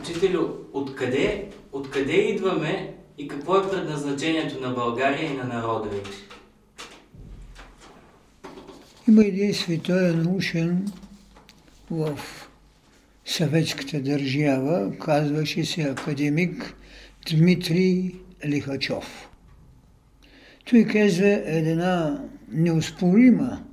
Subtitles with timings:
[0.00, 6.00] Учителю, откъде, откъде идваме и какво е предназначението на България и на народа ви?
[9.08, 10.92] Има един светоен научен
[11.90, 12.18] в
[13.24, 16.74] съветската държава, казваше се академик
[17.30, 18.14] Дмитрий
[18.46, 19.28] Лихачов.
[20.70, 23.64] Той казва една неоспорима,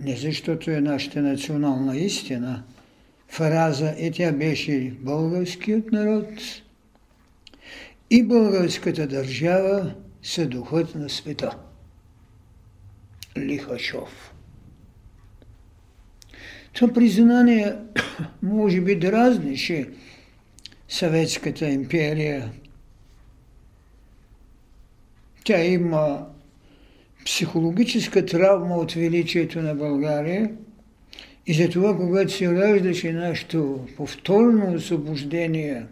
[0.00, 2.62] не защото е нашата национална истина,
[3.32, 6.28] фраза и тя беше българският народ
[8.10, 11.58] и българската държава са духът на света.
[13.38, 14.34] Лихачов.
[16.72, 17.76] Това признание
[18.42, 19.88] може би дразнише
[20.88, 22.52] Съветската империя.
[25.44, 26.26] Тя има
[27.24, 30.50] психологическа травма от величието на България
[31.46, 35.86] и затова, когато се раждаше нашето повторно освобождение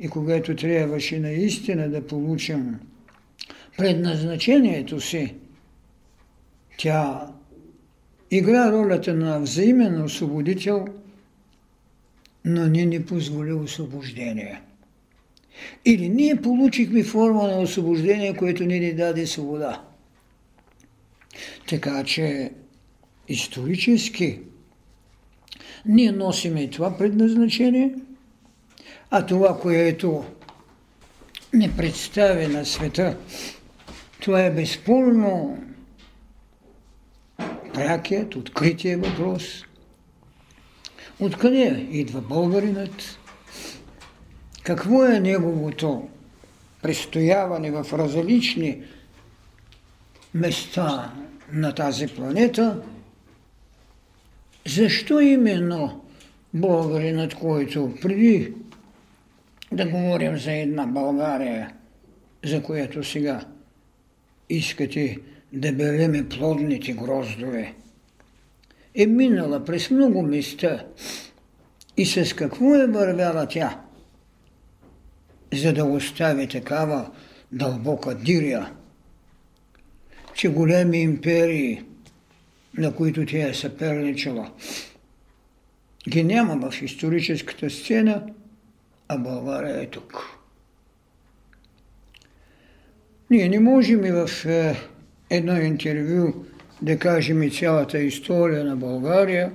[0.00, 2.78] и когато трябваше наистина да получим
[3.76, 5.34] предназначението си,
[6.78, 7.26] тя
[8.30, 10.86] игра ролята на взаимен освободител,
[12.44, 14.62] но не ни позволи освобождение.
[15.84, 19.82] Или ние получихме форма на освобождение, което не ни даде свобода.
[21.68, 22.50] Така че
[23.28, 24.38] исторически
[25.86, 27.94] ние носиме това предназначение,
[29.10, 30.24] а това, което
[31.52, 33.16] не представи на света,
[34.20, 35.62] това е безспорно
[37.74, 39.64] прякият, открития въпрос.
[41.20, 43.18] Откъде идва българинът?
[44.62, 46.08] Какво е неговото
[46.82, 48.82] престояване в различни
[50.34, 51.12] места
[51.52, 52.82] на тази планета?
[54.68, 56.04] Защо именно
[56.54, 58.52] българинът, който преди
[59.72, 61.72] да говорим за една България,
[62.44, 63.44] за която сега
[64.50, 65.18] искате
[65.52, 67.74] да береме плодните гроздове,
[68.94, 70.84] е минала през много места
[71.96, 73.80] и с какво е вървяла тя,
[75.52, 77.10] за да остави такава
[77.52, 78.72] дълбока диря,
[80.34, 81.82] че големи империи,
[82.76, 84.50] на които тя е съперничала,
[86.08, 88.22] ги няма в историческата сцена,
[89.08, 90.38] а България е тук.
[93.30, 94.76] Ние не можем и в е,
[95.30, 96.44] едно интервю
[96.82, 99.52] да кажем и цялата история на България,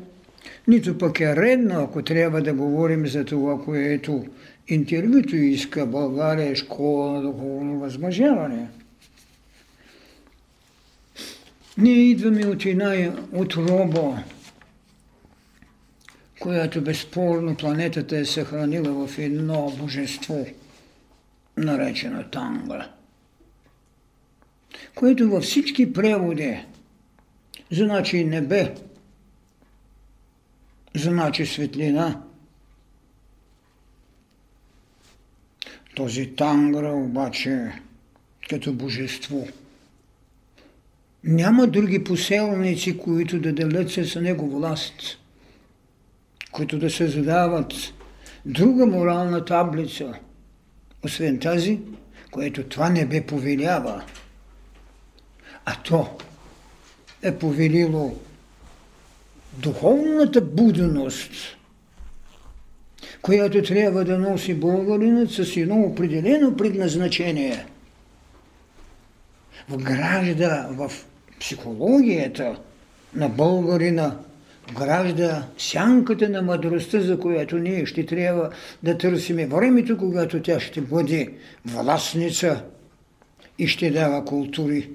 [0.67, 4.25] нито пък е редно, ако трябва да говорим за това, което
[4.67, 8.67] интервюто иска България школа на духовно възмъжаване.
[11.77, 14.23] Ние идваме от една отроба,
[16.39, 20.45] която безспорно планетата е съхранила в едно божество,
[21.57, 22.89] наречено Танга
[24.95, 26.65] което във всички преводи
[27.71, 28.75] значи небе,
[30.95, 32.21] значи светлина.
[35.95, 37.71] Този тангра обаче
[38.49, 39.47] като божество.
[41.23, 44.93] Няма други поселници, които да делят с него власт,
[46.51, 47.73] които да се задават
[48.45, 50.13] друга морална таблица,
[51.03, 51.79] освен тази,
[52.31, 54.03] което това небе повелява
[55.65, 56.17] а то
[57.21, 58.15] е повелило
[59.53, 61.31] духовната буденост,
[63.21, 67.65] която трябва да носи българинът с едно определено предназначение.
[69.69, 70.91] Вгражда в
[71.39, 72.55] психологията
[73.15, 74.17] на българина,
[74.71, 78.49] вгражда сянката на мъдростта, за която ние ще трябва
[78.83, 81.33] да търсиме времето, когато тя ще бъде
[81.65, 82.63] властница
[83.59, 84.89] и ще дава култури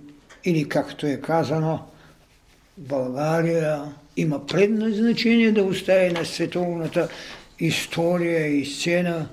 [0.45, 1.81] или както е казано,
[2.77, 3.83] България
[4.17, 7.09] има предназначение да остави на световната
[7.59, 9.29] история и сцена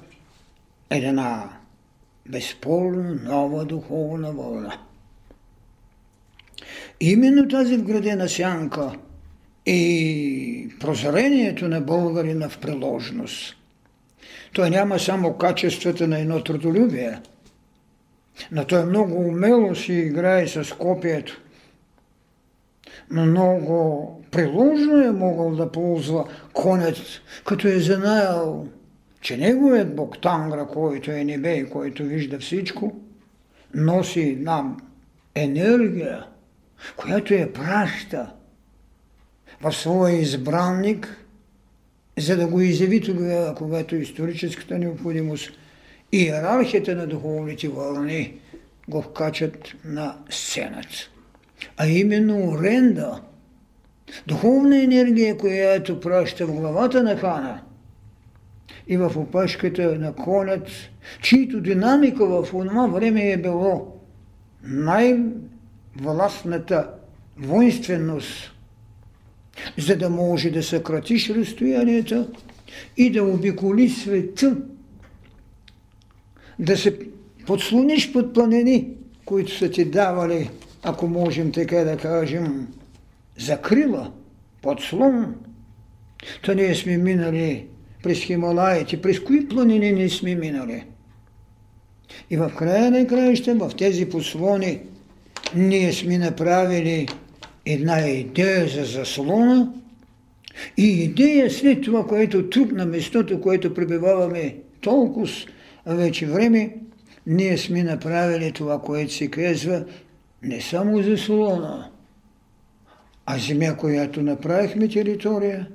[0.90, 1.50] една
[2.30, 4.85] безспорно нова духовна вълна.
[7.00, 8.92] Именно тази вградена сянка
[9.66, 13.56] и прозрението на българина в приложност.
[14.54, 17.20] Той няма само качествата на едно трудолюбие–
[18.52, 21.42] но той много умело си играе с копието.
[23.12, 26.98] Много приложно е могъл да ползва конец,
[27.46, 28.68] като е знаел,
[29.22, 32.96] че неговият Бог Тангра, който е небе и който вижда всичко,
[33.74, 34.78] носи нам
[35.36, 36.26] енергия,
[36.96, 38.32] която я праща
[39.62, 41.26] в своя избранник
[42.18, 45.52] за да го изяви тогава, когато историческата необходимост
[46.12, 48.34] и иерархията на духовните вълни
[48.90, 51.10] го вкачат на сцената.
[51.78, 53.22] А именно оренда,
[54.28, 57.62] духовна енергия, която праща в главата на хана
[58.88, 60.68] и в опашката на конят,
[61.22, 64.02] чието динамика в това време е било
[65.96, 66.90] най-властната
[67.38, 68.52] воинственост,
[69.78, 72.28] за да може да съкратиш разстоянието
[72.98, 74.58] и да обиколи света,
[76.60, 77.00] да се
[77.48, 78.90] подслониш под планини,
[79.26, 80.50] които са ти давали,
[80.84, 82.68] ако можем така да кажем,
[83.38, 84.12] закрила,
[84.62, 85.36] подслон.
[86.42, 87.68] То ние сме минали
[88.04, 90.84] през Хималаите, през кои планини не сме минали.
[92.30, 94.82] И в края на краища, в тези подслони,
[95.56, 97.08] ние сме направили
[97.66, 99.74] една идея за заслона
[100.78, 105.30] и идея след това, което тук на местото, което пребиваваме толкова
[105.86, 106.76] вече време,
[107.28, 109.86] ние сме направили това, което се казва
[110.44, 111.90] не само заслона,
[113.26, 115.68] а земя, която направихме територия,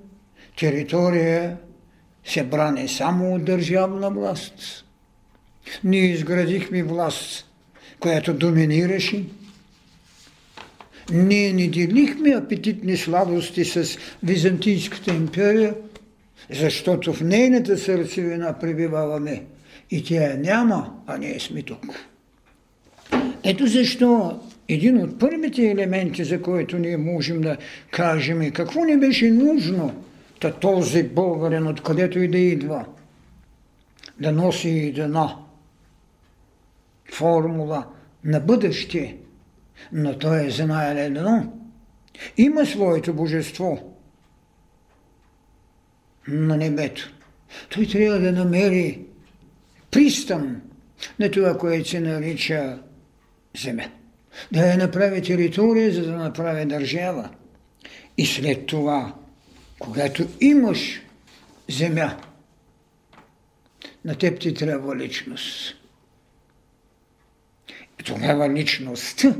[0.58, 1.56] територия
[2.24, 4.84] се брани само от държавна власт.
[5.84, 7.46] Ние изградихме власт,
[8.00, 9.24] която доминираше,
[11.12, 15.74] ние не делихме апетитни сладости с Византийската империя,
[16.50, 19.44] защото в нейната сърцевина пребиваваме
[19.90, 21.84] и тя няма, а ние сме тук.
[23.44, 27.56] Ето защо един от първите елементи, за който ние можем да
[27.90, 30.04] кажем какво ни беше нужно,
[30.40, 32.84] та този българин, откъдето и да идва,
[34.20, 35.36] да носи една
[37.12, 37.84] формула
[38.24, 39.16] на бъдеще–
[39.92, 41.52] но той е знае едно.
[42.36, 43.94] Има своето божество
[46.28, 47.12] на небето.
[47.70, 49.00] Той трябва да намери
[49.90, 50.60] пристан
[51.18, 52.78] на това, което се нарича
[53.56, 53.84] земя.
[54.52, 57.30] Да я направи територия, за да направи държава.
[58.18, 59.14] И след това,
[59.78, 61.00] когато имаш
[61.68, 62.16] земя,
[64.04, 65.74] на теб ти трябва личност.
[68.00, 69.36] И тогава личността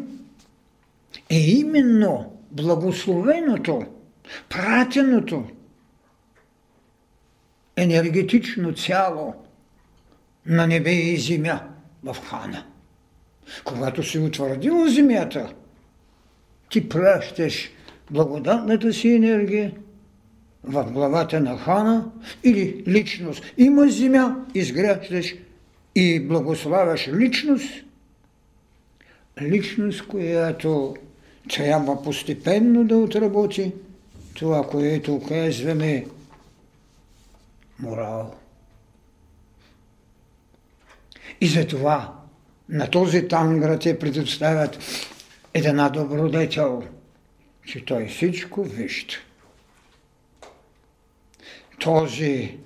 [1.31, 3.87] е именно благословеното,
[4.49, 5.45] пратеното
[7.77, 9.35] енергетично цяло
[10.47, 11.61] на небе и земя
[12.03, 12.65] в хана.
[13.65, 15.55] Когато си утвърдил земята,
[16.71, 17.71] ти пращаш
[18.11, 19.73] благодатната си енергия
[20.65, 22.11] в главата на хана
[22.45, 23.45] или личност.
[23.59, 25.35] Има земя, изграждаш
[25.95, 27.85] и благославяш личност,
[29.43, 30.97] личност, която
[31.51, 33.73] трябва постепенно да отработи
[34.35, 36.07] това, което казваме
[37.79, 38.35] морал.
[41.41, 42.15] И затова
[42.69, 44.79] на този тангра те предоставят
[45.55, 46.83] една добродетел,
[47.67, 49.15] че той всичко вижда.
[51.81, 52.59] Този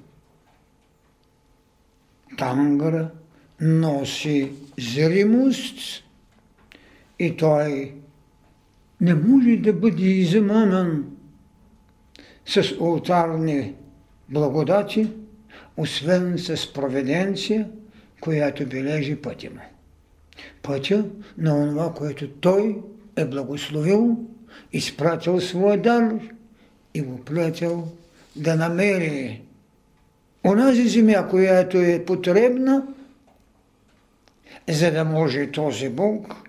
[2.39, 3.11] тангра
[3.61, 6.05] носи зримост
[7.19, 7.95] и той
[9.01, 11.05] не може да бъде измамен
[12.47, 13.75] с ултарни
[14.29, 15.09] благодати,
[15.77, 17.69] освен с проведенция,
[18.21, 19.61] която бележи пътя му.
[20.63, 21.05] Пътя
[21.39, 22.83] на това, което той
[23.17, 24.19] е благословил,
[24.73, 26.13] изпратил своя дар
[26.95, 27.89] и го плетел
[28.37, 29.43] да намери
[30.45, 32.87] онази земя, която е потребна,
[34.69, 36.44] за да може този Бог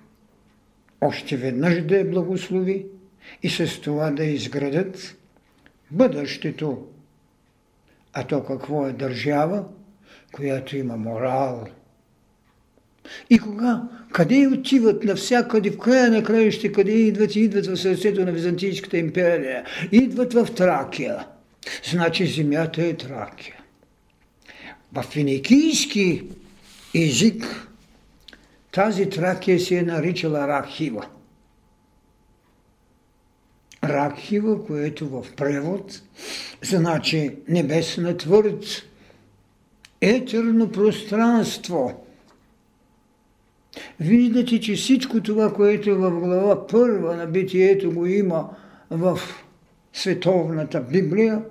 [1.01, 2.85] още веднъж да я благослови
[3.43, 5.15] и с това да изградат
[5.91, 6.87] бъдещето.
[8.13, 9.63] А то какво е държава,
[10.31, 11.67] която има морал.
[13.29, 18.31] И кога, къде отиват навсякъде, в края на краище, къде идват, идват в сърцето на
[18.31, 21.27] Византийската империя, идват в Тракия.
[21.91, 23.55] Значи земята е Тракия.
[24.93, 26.23] В финикийски
[26.95, 27.69] език
[28.75, 31.05] тази Тракия се е наричала Ракхива.
[33.83, 36.01] Ракхива, което в превод
[36.61, 38.63] значи небесна твърд,
[40.01, 42.05] етерно пространство.
[43.99, 48.49] Виждате, че всичко това, което е в глава първа на битието го има
[48.89, 49.19] в
[49.93, 51.43] световната Библия,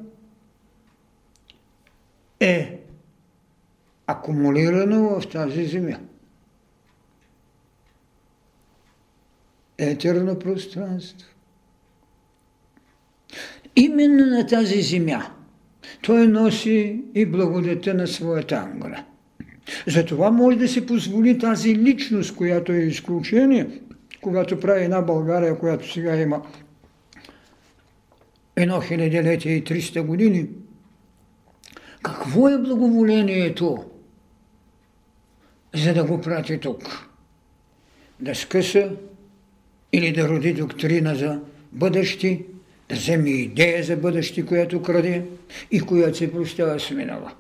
[2.41, 2.81] е
[4.07, 5.99] акумулирано в тази земя.
[9.79, 11.29] Етерно пространство.
[13.77, 15.27] Именно на тази земя
[16.03, 19.05] той носи и благодата на своята ангра.
[19.87, 23.81] Затова може да се позволи тази личност, която е изключение,
[24.23, 26.43] когато прави една България, която сега има
[28.57, 30.49] едно хилядилетие и 300 години.
[32.03, 33.85] Какво е благоволението,
[35.75, 37.09] за да го прати тук?
[38.21, 38.97] Да скъса
[39.95, 41.41] или да роди доктрина за
[41.73, 42.47] бъдещи,
[42.89, 45.25] да вземе идея за бъдещи, която краде
[45.71, 47.33] и която се прощава с минала.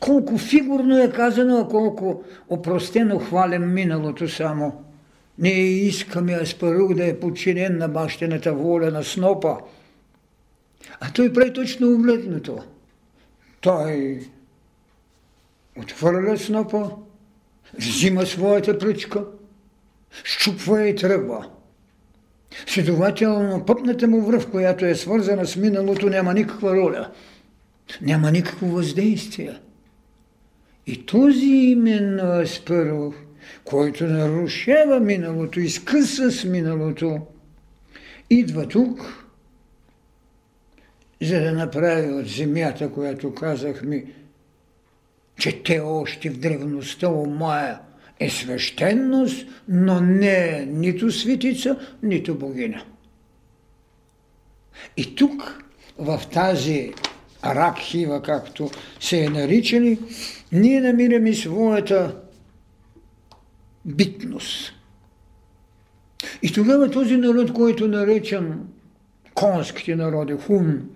[0.00, 4.84] Колко фигурно е казано, а колко опростено хвалим миналото само.
[5.38, 9.56] Ние искаме Аспарух да е подчинен на бащената воля на снопа.
[11.00, 12.58] А той прави точно облетното.
[13.60, 14.20] Той
[15.80, 16.90] отвърля снопа,
[17.78, 19.24] взима своята пръчка,
[20.24, 21.46] щупва и тръгва.
[22.66, 27.10] Следователно, пъпната му връв, която е свързана с миналото, няма никаква роля.
[28.02, 29.54] Няма никакво въздействие.
[30.86, 33.14] И този именно Аспаров,
[33.64, 37.20] който нарушава миналото, изкъса с миналото,
[38.30, 39.26] идва тук,
[41.22, 44.04] за да направи от земята, която казахме,
[45.38, 47.78] че те още в древността омая
[48.20, 52.84] е свещенност, но не е нито светица, нито богиня.
[54.96, 55.64] И тук,
[55.98, 56.92] в тази
[57.44, 58.70] Ракхива, както
[59.00, 59.98] се е наричали,
[60.52, 62.16] ние намираме своята
[63.84, 64.72] битност.
[66.42, 68.60] И тогава този народ, който е наречен
[69.34, 70.88] конските народи, хун,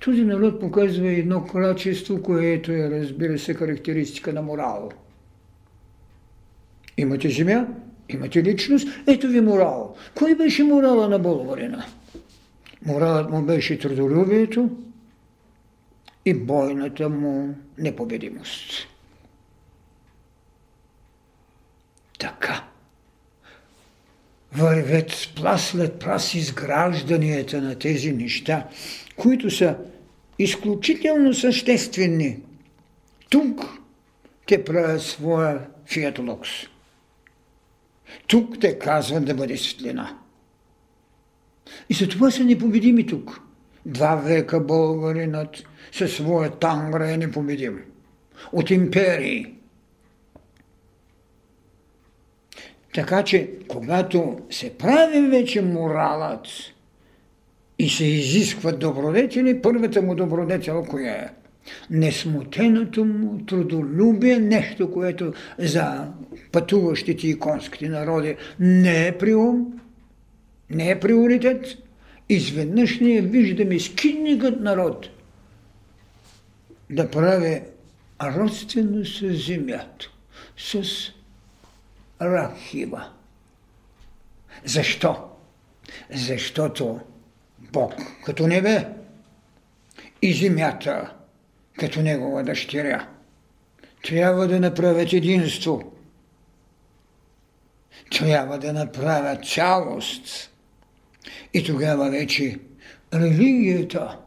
[0.00, 4.90] този народ показва едно качество, което е, разбира се, характеристика на морал.
[6.98, 7.66] Имате земя,
[8.08, 9.96] имате личност, ето ви морал.
[10.14, 11.86] Кой беше морала на Болгарина?
[12.86, 14.70] Моралът му беше трудолюбието
[16.24, 18.88] и бойната му непобедимост.
[22.18, 22.64] Така.
[24.52, 28.68] Вървят плас след плас изгражданията на тези неща,
[29.16, 29.76] които са
[30.38, 32.38] изключително съществени.
[33.30, 33.60] Тук
[34.46, 36.50] те правят своя фиатолокс.
[38.26, 40.18] Тук те казват да бъде светлина.
[41.90, 43.40] И за това са непобедими тук.
[43.86, 47.84] Два века българинът със своя тангра е непобедим.
[48.52, 49.54] От империи.
[52.94, 56.46] Така че, когато се прави вече моралът
[57.78, 61.28] и се изискват добродетели, първата му добродетел коя е?
[61.90, 66.08] Несмутеното му трудолюбие, нещо, което за
[66.52, 69.80] пътуващите и конските народи не е приум,
[70.70, 71.66] не е приоритет.
[72.28, 75.08] Изведнъж ние виждаме скинникът народ
[76.90, 77.62] да прави
[78.22, 80.10] родствено с земята,
[80.56, 80.82] с
[82.22, 83.08] Рахива.
[84.64, 85.16] Защо?
[86.10, 87.00] Защото
[87.72, 87.92] Бог
[88.24, 88.88] като небе
[90.22, 91.12] и земята
[91.78, 93.08] като негова дъщеря
[94.02, 95.92] трябва да направят единство.
[98.10, 100.50] Трябва да направят цялост.
[101.54, 102.58] И тогава вече
[103.14, 104.18] религията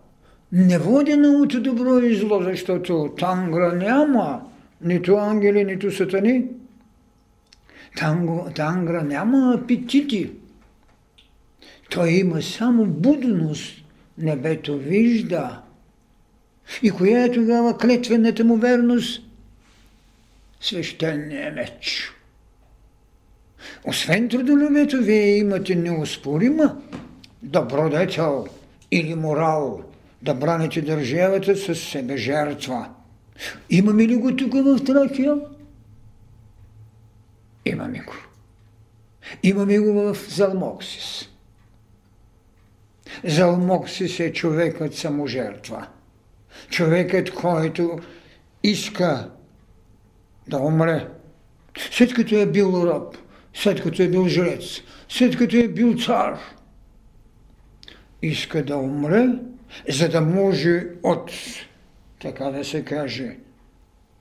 [0.51, 4.41] не води научи добро и зло, защото тангра няма
[4.81, 6.45] нито ангели, нито сатани.
[7.97, 10.31] Танго, тангра няма апетити.
[11.89, 13.83] Той има само будност.
[14.17, 15.61] Небето вижда.
[16.83, 19.23] И коя е тогава клетвената му верност?
[20.61, 22.11] Свещения меч.
[23.83, 26.77] Освен трудолюбието, вие имате неоспорима
[27.43, 28.47] добродетел
[28.91, 29.83] или морал
[30.21, 32.89] да браните държавата с себе жертва.
[33.69, 35.37] Имаме ли го тук в Тракия?
[37.65, 38.13] Имаме го.
[39.43, 41.29] Имаме го в Залмоксис.
[43.23, 45.87] Залмоксис е човекът саможертва.
[46.71, 47.99] Човекът, който
[48.63, 49.29] иска
[50.47, 51.07] да умре.
[51.91, 53.17] След като е бил раб,
[53.53, 56.39] след като е бил жрец, след като е бил цар,
[58.21, 59.27] иска да умре,
[59.89, 61.31] за да може от,
[62.21, 63.37] така да се каже,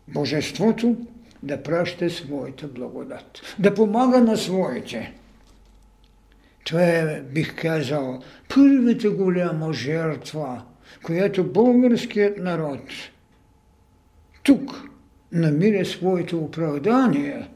[0.09, 0.97] Божеството
[1.42, 5.12] да праща своята благодат, да помага на своите.
[6.64, 10.62] Това е, бих казал, първата голяма жертва,
[11.02, 12.80] която българският народ
[14.42, 14.90] тук
[15.32, 17.49] намира своето оправдание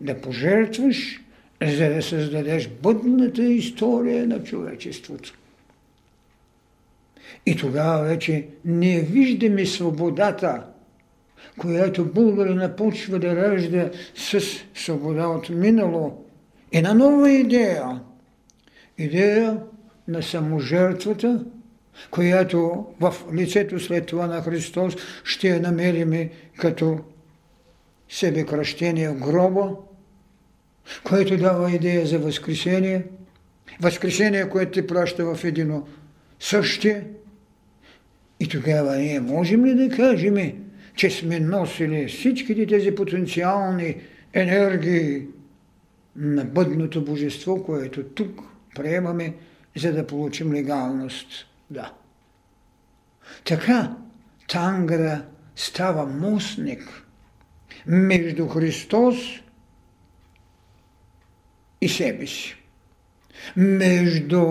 [0.00, 1.20] да пожертваш,
[1.62, 5.34] за да създадеш бъдната история на човечеството.
[7.46, 10.62] И тогава вече не виждаме свободата,
[11.58, 14.40] която българина почва да ражда с
[14.74, 16.24] свобода от минало.
[16.72, 18.00] И на нова идея.
[18.98, 19.60] Идея
[20.08, 21.44] на саможертвата,
[22.10, 26.98] която в лицето след това на Христос ще я намериме като
[28.08, 29.76] себе кръщение в гроба,
[31.04, 33.04] което дава идея за възкресение,
[33.80, 35.88] възкресение, което ти праща в едино
[36.40, 37.04] същие.
[38.40, 40.36] И тогава ние можем ли да кажем,
[40.94, 43.96] че сме носили всичките тези потенциални
[44.32, 45.26] енергии
[46.16, 48.40] на бъдното божество, което тук
[48.74, 49.34] приемаме,
[49.76, 51.49] за да получим легалност.
[51.70, 51.92] Да.
[53.44, 53.96] Така
[54.48, 55.24] Тангра
[55.56, 57.06] става мостник
[57.86, 59.16] между Христос
[61.80, 62.56] и себе си.
[63.56, 64.44] Между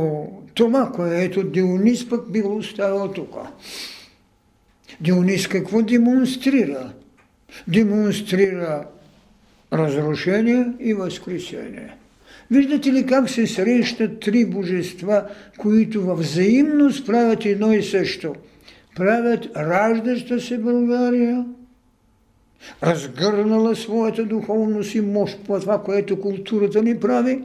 [0.54, 3.36] това, което Дионис пък бил оставил тук.
[5.02, 6.94] Дионис какво демонстрира?
[7.68, 8.88] Демонстрира
[9.74, 11.99] разрушение и възкресение.
[12.52, 15.24] Виждате ли как се срещат три божества,
[15.58, 18.36] които във взаимност правят едно и също?
[18.96, 21.46] Правят раждаща се България,
[22.84, 27.42] разгърнала своята духовност и мощ по това, което културата ни прави.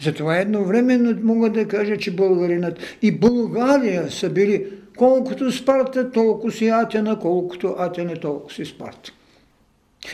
[0.00, 4.66] Затова едновременно мога да кажа, че българинът и България са били
[4.96, 9.12] колкото Спарта, толкова си Атена, колкото Атена, толкова си Спарта.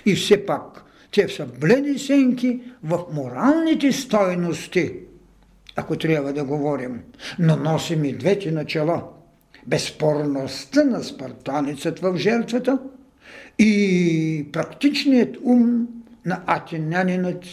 [0.06, 4.92] И все пак, те са бледи сенки в моралните стойности,
[5.76, 7.02] ако трябва да говорим,
[7.38, 9.02] но носим и двете начала.
[9.66, 12.78] Безспорността на спартаницът в жертвата
[13.58, 15.88] и практичният ум
[16.26, 17.44] на атинянинът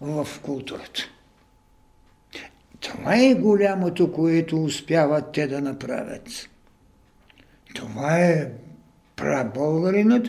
[0.00, 1.02] в културата.
[2.80, 6.48] Това е голямото, което успяват те да направят.
[7.74, 8.50] Това е
[9.16, 10.28] прабългаринът,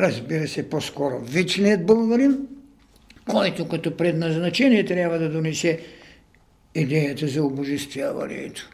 [0.00, 2.46] разбира се, по-скоро вечният българин,
[3.30, 5.80] който като предназначение трябва да донесе
[6.74, 8.70] идеята за обожествяването.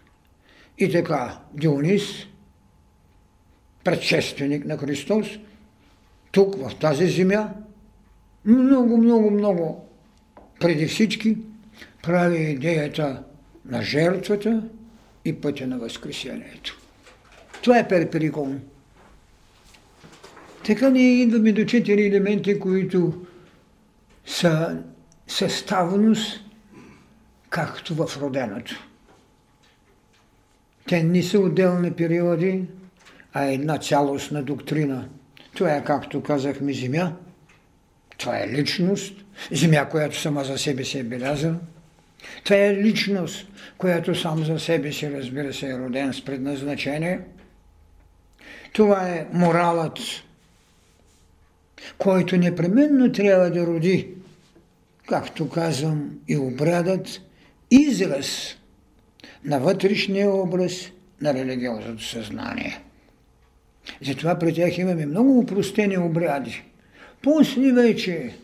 [0.79, 2.03] И така, Дионис,
[3.85, 5.27] предшественик на Христос,
[6.33, 7.51] тук, в тази земя,
[8.45, 9.89] много, много, много
[10.61, 11.37] преди всички
[12.03, 13.23] прави идеята
[13.65, 14.63] на жертвата
[15.25, 16.81] и пътя на възкресението.
[17.63, 18.61] Това е перперикон.
[20.69, 23.27] Така ние идваме до четири елементи, които
[24.27, 24.83] са
[25.27, 26.41] съставност,
[27.51, 28.87] както в роденото.
[30.89, 32.65] Те не са отделни периоди,
[33.33, 35.09] а една цялостна доктрина.
[35.55, 37.13] Това е, както казахме, земя.
[38.19, 39.25] Това е личност.
[39.53, 41.59] Земя, която сама за себе си е белязана.
[42.45, 47.21] Това е личност, която сам за себе си, разбира се, е роден с предназначение.
[48.73, 49.99] Това е моралът,
[51.99, 54.09] който непременно трябва да роди,
[55.09, 57.21] както казвам, и обрядът,
[57.71, 58.57] израз
[59.45, 60.73] на вътрешния образ
[61.21, 62.83] на религиозното съзнание.
[64.03, 66.62] Затова при тях имаме много упростени обряди.
[67.23, 68.35] После вече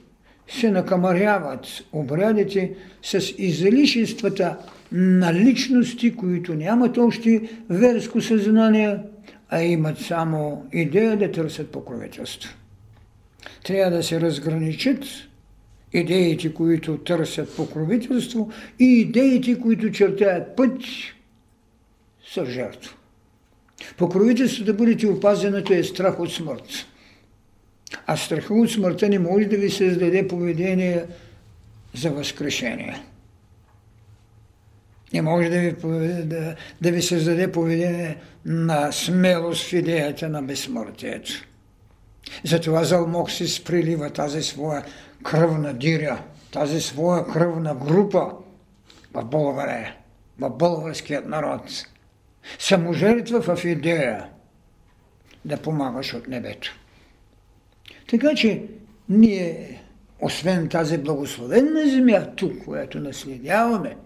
[0.49, 4.57] се накамаряват обрядите с излишествата
[4.93, 8.99] на личности, които нямат още верско съзнание,
[9.49, 12.55] а имат само идея да търсят покровителство.
[13.65, 15.05] Трябва да се разграничат
[15.93, 20.79] идеите, които търсят покровителство и идеите, които чертаят път
[22.33, 22.93] са жертва.
[23.97, 26.87] Покровителство да бъдете опазеното е страх от смърт.
[28.07, 31.05] А страха от смъртта не може да ви създаде поведение
[31.95, 33.03] за възкрешение.
[35.13, 35.73] Не може да ви,
[36.25, 41.33] да, да ви създаде поведение на смелост в идеята на безсмъртието.
[42.45, 44.85] Затова Залмок си сприлива тази своя
[45.23, 48.33] кръвна диря, тази своя кръвна група
[49.15, 49.97] в България,
[50.39, 51.63] в българският народ.
[52.59, 54.27] Саможертва в идея
[55.45, 56.75] да помагаш от небето.
[58.09, 58.63] Така че
[59.09, 59.81] ние,
[60.21, 63.97] освен тази благословенна земя тук, която наследяваме,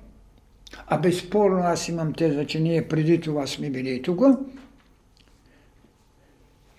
[0.86, 4.20] а безспорно аз имам теза, че ние преди това сме били тук,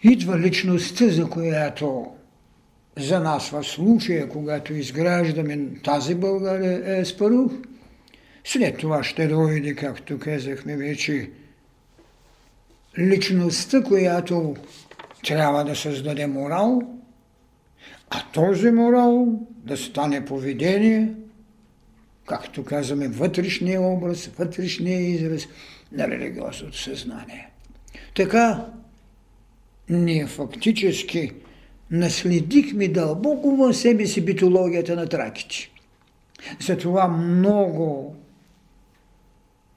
[0.03, 2.07] идва личността, за която
[2.97, 7.51] за нас в случая, когато изграждаме тази България е спарух,
[8.43, 11.29] след това ще дойде, както казахме вече,
[12.97, 14.55] личността, която
[15.23, 16.81] трябва да създаде морал,
[18.09, 21.13] а този морал да стане поведение,
[22.25, 25.47] както казваме, вътрешния образ, вътрешния израз
[25.91, 27.49] на религиозното съзнание.
[28.15, 28.65] Така,
[29.89, 31.31] ние фактически
[31.91, 35.69] наследихме дълбоко в себе си битологията на траките.
[36.61, 38.15] Затова много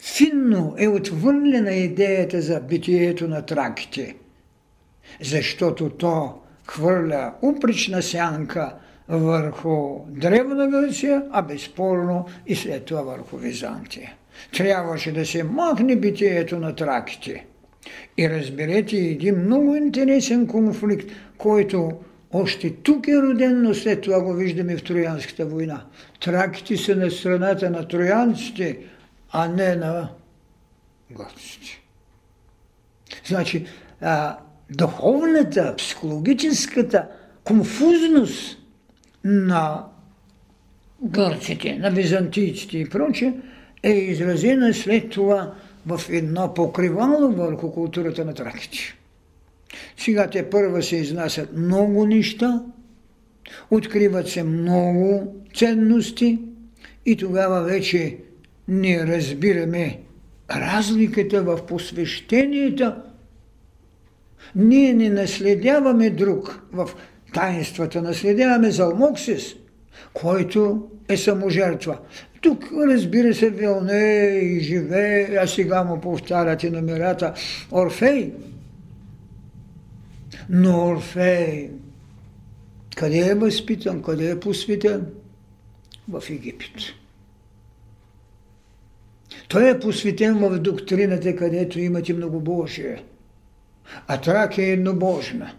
[0.03, 4.17] финно е отвърлена идеята за битието на траките,
[5.21, 6.35] защото то
[6.67, 8.75] хвърля упречна сянка
[9.09, 14.15] върху Древна Гърция, а безспорно и след това върху Византия.
[14.53, 17.47] Трябваше да се махне битието на траките.
[18.19, 21.93] И разберете един много интересен конфликт, който
[22.33, 25.85] още тук е роден, но след това го виждаме в Троянската война.
[26.21, 28.79] Траките са на страната на троянците,
[29.31, 30.09] а не на
[31.11, 31.83] готците.
[33.25, 33.67] Значи,
[34.01, 34.39] а,
[34.71, 37.09] духовната, психологическата
[37.45, 38.59] конфузност
[39.25, 39.85] на
[41.03, 43.33] гърците, на византийците и прочее,
[43.83, 45.55] е изразена след това
[45.87, 48.79] в едно покривало върху културата на траките.
[49.97, 52.63] Сега те първа се изнасят много неща,
[53.71, 56.39] откриват се много ценности
[57.07, 58.19] и тогава вече
[58.69, 59.99] ние разбираме
[60.51, 63.03] разликата в посвещенията.
[64.55, 66.91] Ние не наследяваме друг в
[67.35, 69.55] таинствата, наследяваме Залмоксис,
[70.13, 71.99] който е саможертва.
[72.43, 77.35] Тук, разбира се, вълне и живее, а сега му повтаряте номерата
[77.73, 78.33] Орфей.
[80.49, 81.71] Но Орфей,
[82.97, 85.07] къде е възпитан, къде е посветен?
[86.09, 86.77] В Египет.
[89.49, 93.03] Той е посветен в доктрината, където имате многобожие.
[94.07, 95.53] А Трак е еднобожна.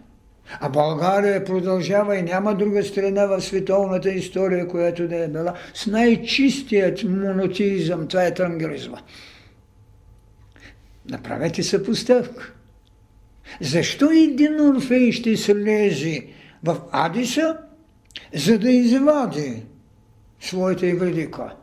[0.60, 5.86] А България продължава и няма друга страна в световната история, която да е била с
[5.86, 8.08] най-чистият монотеизъм.
[8.08, 8.98] Това е трангелизма.
[11.10, 12.52] Направете съпоставка.
[13.60, 16.26] Защо един Орфей ще слезе
[16.64, 17.56] в Адиса,
[18.34, 19.62] за да извади
[20.40, 21.54] своята евредика?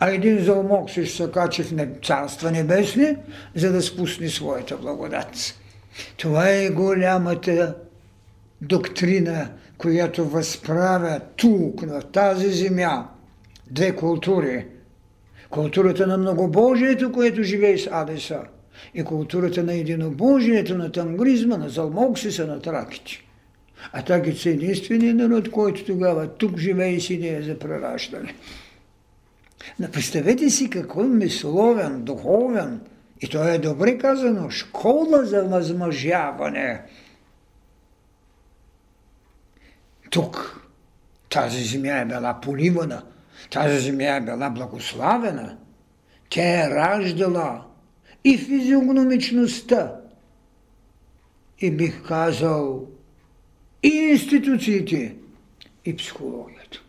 [0.00, 3.16] А един залмок ще се качи в царства небесни,
[3.54, 5.54] за да спусне своята благодат.
[6.16, 7.74] Това е голямата
[8.60, 13.08] доктрина, която възправя тук, на тази земя,
[13.70, 14.66] две култури.
[15.50, 18.40] Културата на многобожието, което живее с Адеса,
[18.94, 23.22] и културата на единобожието, на тангризма, на залмоксиса, на траките.
[23.92, 28.34] А траките са единствения народ, който тогава тук живее с идея за прераждане.
[29.78, 32.80] Но представете си какво е мисловен, духовен,
[33.20, 36.82] и то е добре казано, школа за възмъжяване.
[40.10, 40.60] Тук
[41.28, 43.02] тази земя е била поливана,
[43.50, 45.58] тази земя е била благославена.
[46.28, 47.64] Тя е раждала
[48.24, 50.00] и физиогномичността,
[51.58, 52.86] и бих казал
[53.82, 55.16] и институциите,
[55.84, 56.82] и психологията.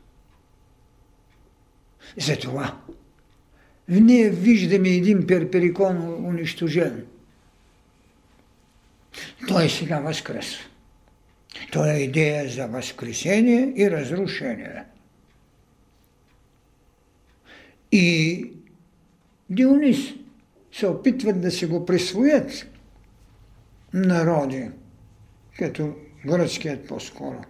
[2.17, 2.77] Затова
[3.89, 7.05] ние виждаме един перперикон унищожен.
[9.47, 10.63] Той сега възкръсва.
[11.71, 14.83] Той е идея за възкресение и разрушение.
[17.91, 18.51] И
[19.49, 20.13] Дионис
[20.71, 22.67] се опитват да се го присвоят
[23.93, 24.69] народи,
[25.57, 25.95] като
[26.25, 27.41] гръцкият по-скоро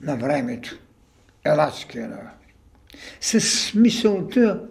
[0.00, 0.78] на времето,
[1.44, 2.32] елатския народ.
[3.20, 4.68] С мисълта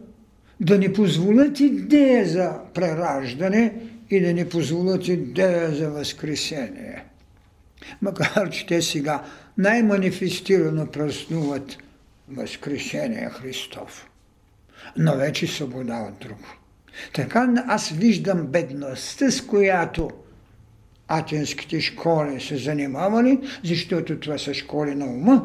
[0.59, 3.73] да не позволят идея за прераждане
[4.09, 7.03] и да не позволят идея за възкресение.
[8.01, 9.23] Макар, че те сега
[9.57, 11.77] най-манифестирано празнуват
[12.29, 14.09] Възкресение Христов.
[14.97, 16.47] Но вече свобода от друго.
[17.13, 20.09] Така аз виждам бедността, с която
[21.07, 25.43] атенските школи се занимавали, защото това са школи на ума,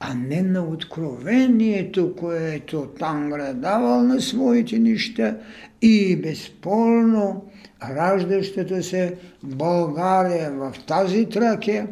[0.00, 5.36] а не на откровението, което Тангра давал на своите неща
[5.82, 7.50] и безспорно
[7.82, 11.88] раждащата се България в тази тракия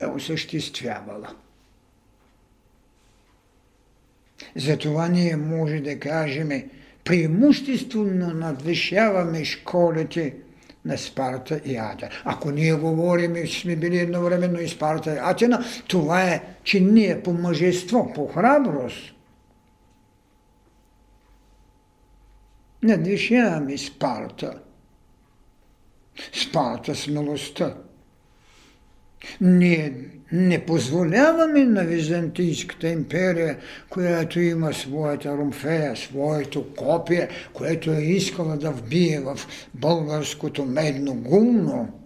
[0.00, 1.34] е осъществявала.
[4.56, 6.50] Затова ние може да кажем,
[7.04, 10.34] преимуществено надвишаваме школите–
[10.86, 12.10] на Спарта и Атина.
[12.24, 17.22] Ако ние говорим и сме били едновременно и Спарта и Атина, това е, че ние
[17.22, 19.12] по мъжество, по храброст,
[29.40, 29.94] Ние
[30.32, 33.58] не позволяваме на Византийската империя,
[33.88, 39.38] която има своята румфея, своето копие, което е искала да вбие в
[39.74, 42.00] българското медно гумно,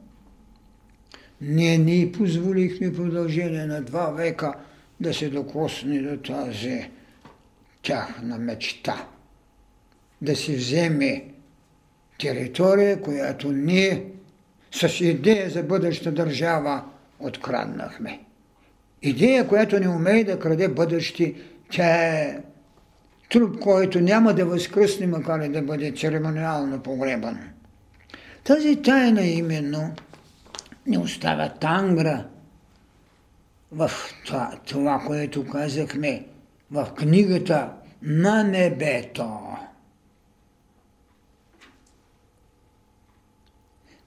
[1.41, 4.55] ние ни позволихме продължение на два века
[5.01, 6.91] да се докосне до тази
[7.83, 9.07] тяхна мечта.
[10.23, 11.25] Да си вземе
[12.19, 14.05] територия, която ние
[14.73, 16.85] с идея за бъдеща държава
[17.21, 18.21] откраднахме.
[19.03, 21.37] Идея, която не умее да краде бъдещи,
[21.71, 22.39] тя е
[23.31, 27.39] труп, който няма да възкръсне, макар и да бъде церемониално погребан.
[28.45, 29.95] Тази тайна именно
[30.87, 32.27] не оставя тангра
[33.73, 33.91] в
[34.27, 36.27] това, това, което казахме
[36.71, 37.69] в книгата
[38.03, 39.50] на небето.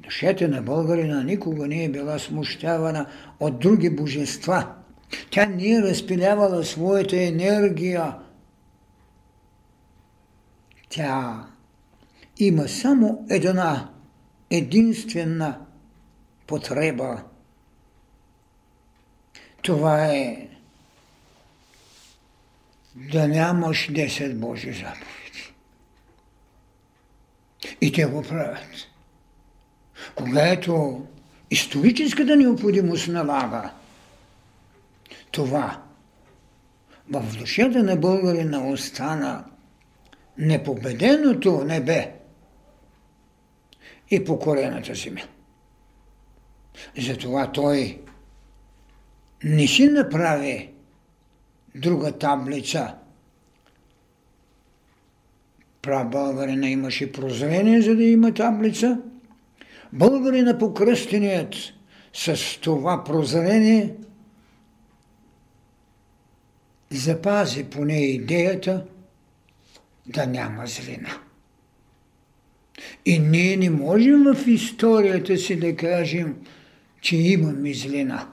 [0.03, 4.75] Душата на българина никога не е била смущавана от други божества.
[5.29, 8.17] Тя не е разпилявала своята енергия.
[10.89, 11.47] Тя
[12.37, 13.89] има само една
[14.49, 15.59] единствена
[16.47, 17.23] потреба.
[19.61, 20.47] Това е
[22.95, 25.53] да нямаш 10 Божи заповеди.
[27.81, 28.92] И те го правят
[30.15, 31.05] когато
[31.51, 33.71] историческата необходимост налага
[35.31, 35.81] това,
[37.09, 39.45] в душата на българина остана
[40.37, 42.13] непобеденото небе
[44.11, 45.21] и покорената земя.
[46.97, 48.01] Затова той
[49.43, 50.69] не си направи
[51.75, 52.95] друга таблица.
[55.81, 59.01] Прабългарина имаше прозрение, за да има таблица–
[59.93, 61.55] Българина покръстеният
[62.13, 63.93] с това прозрение
[66.91, 68.85] запази поне идеята
[70.05, 71.09] да няма злина.
[73.05, 76.35] И ние не можем в историята си да кажем,
[77.01, 78.29] че имаме злина.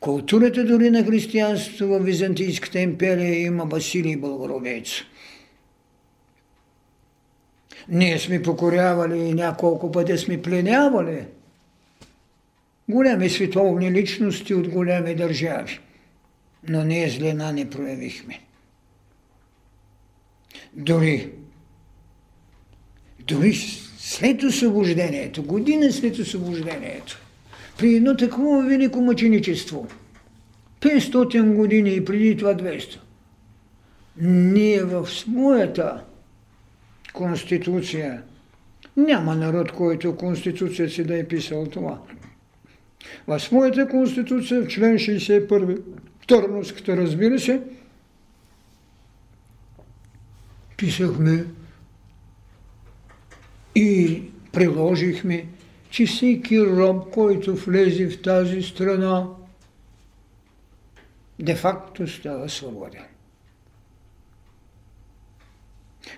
[0.00, 4.88] Културата дори на християнството в Византийската империя има Василий Българовец–
[7.88, 11.24] ние сме покорявали и няколко пъти сме пленявали
[12.88, 15.80] големи световни личности от големи държави.
[16.68, 18.40] Но ние злена не проявихме.
[20.72, 21.30] Дори,
[23.26, 23.54] дори
[23.98, 27.20] след освобождението, година след освобождението,
[27.78, 29.88] при едно такова велико мъченичество,
[30.80, 32.98] 500 години и преди това 200,
[34.20, 36.04] ние в своята
[37.14, 38.22] конституция.
[38.96, 41.98] Няма народ, който конституция си да е писал това.
[43.26, 45.80] В своята конституция, в член 61,
[46.26, 47.62] Търновската, разбира се,
[50.76, 51.44] писахме
[53.74, 54.22] и
[54.52, 55.46] приложихме,
[55.90, 59.26] че всеки роб, който влезе в тази страна,
[61.38, 63.13] де-факто става свободен.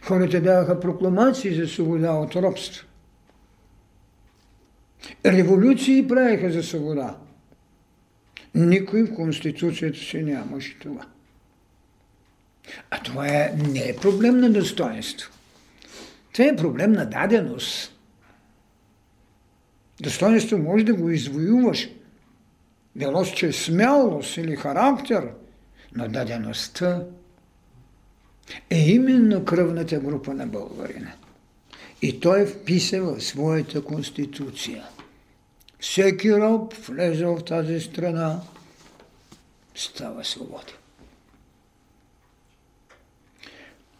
[0.03, 2.87] Хората даваха прокламации за свобода от робство.
[5.27, 7.16] Революции правиха за свобода.
[8.55, 11.07] Никой в Конституцията си нямаше това.
[12.90, 15.33] А това е, не е проблем на достоинство.
[16.33, 17.92] Това е проблем на даденост.
[20.01, 21.88] Достоинство може да го извоюваш.
[22.96, 25.29] Било че смелост или характер,
[25.94, 27.03] но дадеността
[28.70, 31.12] е именно кръвната група на българина.
[32.02, 34.85] И той вписал в своята конституция.
[35.80, 38.40] Всеки роб, влезъл в тази страна,
[39.74, 40.74] става свободен.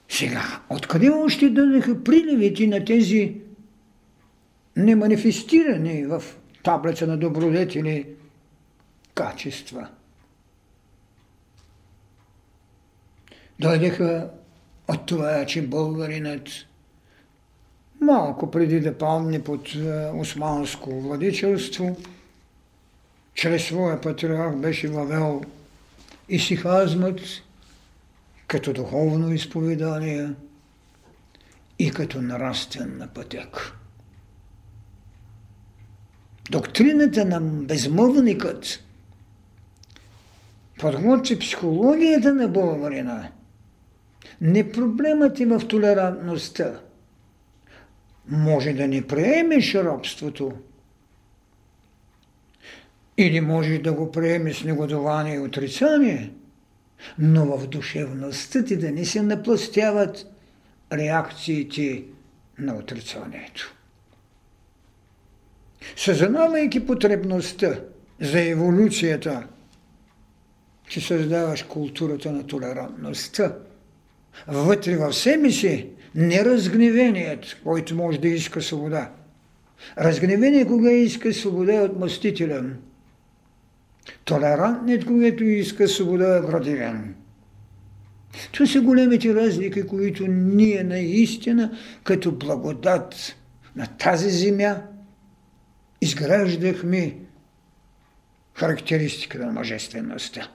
[0.09, 3.35] Сега, откъде още дадеха приливите на тези
[4.77, 6.23] неманифестирани в
[6.63, 8.07] таблица на добродетели
[9.15, 9.89] качества?
[13.61, 14.31] Дойдеха
[14.89, 16.49] от това, че българинът
[18.01, 21.97] малко преди да палне под е, османско владичелство,
[23.35, 25.43] чрез своя патриарх беше въвел
[26.29, 27.21] и сихазмът
[28.47, 30.31] като духовно изповедание
[31.79, 33.73] и като нравствен пътек.
[36.51, 38.85] Доктрината на безмълвникът
[40.79, 43.29] подготви психологията на българина–
[44.41, 46.81] не проблемът е в толерантността.
[48.29, 50.53] Може да не приемеш робството,
[53.19, 56.33] Или можеш да го приемеш с негодование и отрицание,
[57.19, 60.27] но в душевността ти да не се напластяват
[60.93, 62.05] реакциите
[62.59, 63.75] на отрицанието.
[65.97, 67.81] Съзнавайки потребността
[68.21, 69.47] за еволюцията,
[70.89, 73.57] че създаваш културата на толерантността,
[74.47, 79.11] вътре в себе си не разгневеният, който може да иска свобода.
[79.99, 82.79] Разгневение, кога иска свобода е отмъстителен.
[84.25, 87.15] Толерантният, когато иска свобода е градивен.
[88.53, 93.37] Това са големите разлики, които ние наистина като благодат
[93.77, 94.83] на тази земя
[96.01, 97.17] изграждахме
[98.55, 100.51] характеристика на мъжествеността.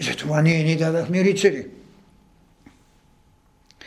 [0.00, 1.66] Затова ние ни дадахме рицари.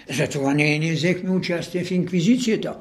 [0.10, 2.78] Затова ние не взехме участие в инквизицията.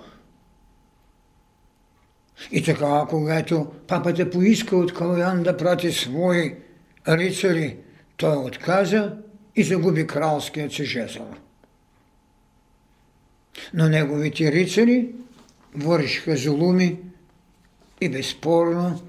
[2.52, 6.54] И така, когато папата поиска от Калоян да прати свои
[7.08, 7.76] рицари,
[8.16, 9.16] той отказа
[9.56, 11.34] и загуби кралският си жезъл.
[13.74, 15.08] Но неговите рицари
[15.74, 16.98] вършиха зулуми
[18.00, 19.02] и безспорно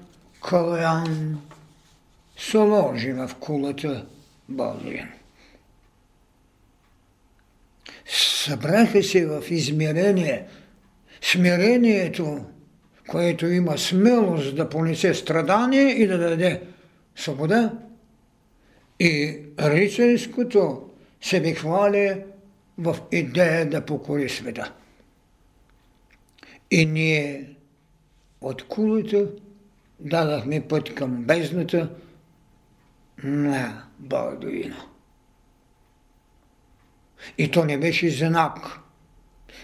[0.48, 1.38] Калоян
[2.50, 4.06] се ложи в кулата
[4.48, 5.08] Балдуин.
[8.06, 10.44] Събраха се в измерение,
[11.20, 12.44] смирението,
[13.08, 16.62] което има смелост да понесе страдание и да даде
[17.16, 17.72] свобода,
[19.00, 22.22] и рицарското се хвали
[22.78, 24.72] в идея да покори света.
[26.70, 27.44] И ние
[28.40, 29.26] от кулата
[30.00, 31.90] дадахме път към бездната
[33.22, 34.76] на Балдуина.
[37.38, 38.80] И то не беше знак,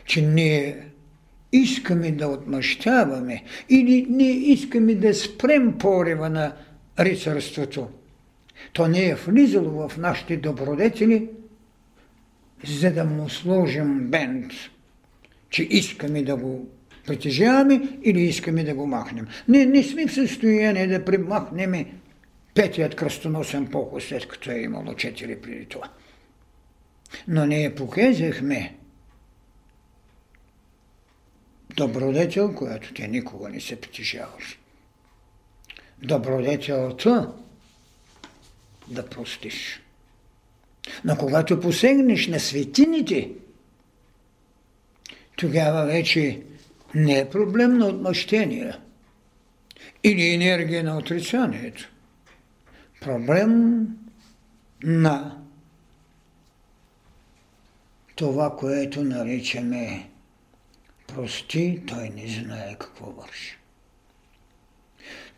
[0.04, 0.88] че ние
[1.52, 6.52] искаме да отмъщаваме или ние искаме да спрем порива на
[6.98, 7.88] рицарството.
[8.72, 11.28] То не е влизало в нашите добродетели,
[12.66, 14.52] за да му сложим бенд,
[15.50, 16.68] че искаме да го
[17.06, 19.26] притежаваме или искаме да го махнем.
[19.48, 21.74] Не, не сме в състояние да примахнем
[22.58, 25.90] петият кръстоносен поход, след като е имало четири преди това.
[27.28, 28.76] Но ние показахме
[31.76, 34.58] добродетел, която те никога не се притежаваш.
[36.02, 37.32] Добродетелта
[38.88, 39.82] да простиш.
[41.04, 43.30] Но когато посегнеш на светините,
[45.36, 46.42] тогава вече
[46.94, 48.72] не е проблем на отмъщение
[50.04, 51.90] или енергия на отрицанието.
[53.00, 53.86] Проблем
[54.82, 55.42] на
[58.14, 60.10] това, което наричаме
[61.06, 63.58] прости, той не знае какво върши.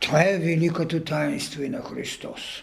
[0.00, 2.62] Това е великото таинство и на Христос.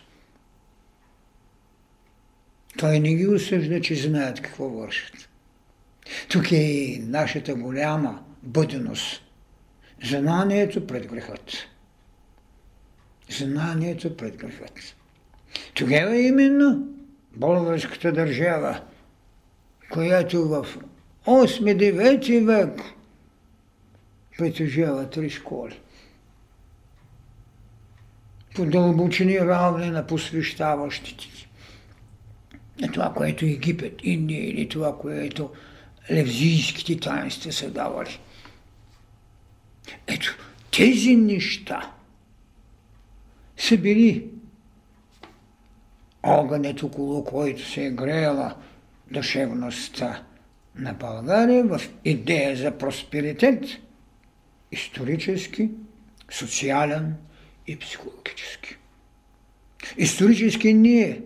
[2.77, 5.29] Той не ги осъжда, че знаят какво вършат.
[6.29, 9.23] Тук е и нашата голяма бъденост.
[10.03, 11.51] Знанието пред грехът.
[13.30, 14.96] Знанието пред грехът.
[15.74, 16.88] Тогава именно
[17.36, 18.82] българската държава
[19.90, 20.68] която в
[21.26, 22.82] 8-9 век
[24.38, 25.80] притежава три школи.
[28.56, 31.26] По дълбочини равни на посвещаващите.
[32.94, 35.52] Това, което Египет, Индия или това, което
[36.12, 38.20] левзийските таинства са давали.
[40.08, 40.38] Ето,
[40.72, 41.92] тези неща
[43.58, 44.28] са били
[46.24, 48.56] огънят, около който се е греяла
[49.12, 50.24] душевността
[50.76, 53.65] на България в идея за просперитет,
[54.72, 55.70] исторически,
[56.32, 57.15] социален
[57.67, 58.76] и психологически.
[59.98, 61.22] Исторически ние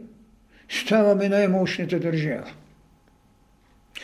[0.69, 2.51] ставаме най-мощната държава.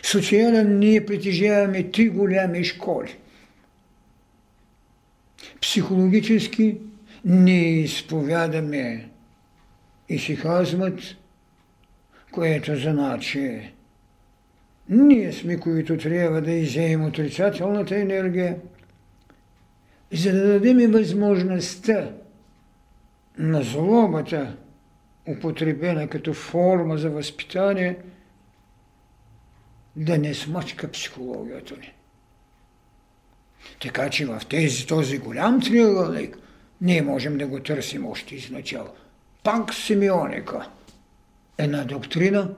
[0.04, 3.18] Социален ние притежаваме три голями школи.
[5.62, 6.78] Психологически
[7.28, 9.10] ние изповядаме
[10.10, 11.00] и си казват
[12.32, 13.74] което значи
[14.90, 18.58] ние сме, които трябва да изеем отрицателната енергия,
[20.12, 22.12] за да дадем възможността
[23.38, 24.58] на злобата,
[25.28, 27.98] употребена като форма за възпитание,
[29.96, 31.94] да не смачка психологията ни.
[33.82, 36.38] Така че в тези, този голям триъгълник
[36.82, 38.90] ние можем да го търсим още изначало.
[39.44, 40.70] Пак семионика–
[41.58, 42.50] една доктрина,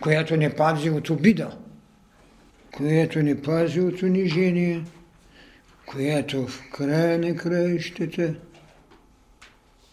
[0.00, 1.58] която не пази от обида,
[2.72, 4.84] която не пази от унижение,
[5.86, 8.34] която в края на краищата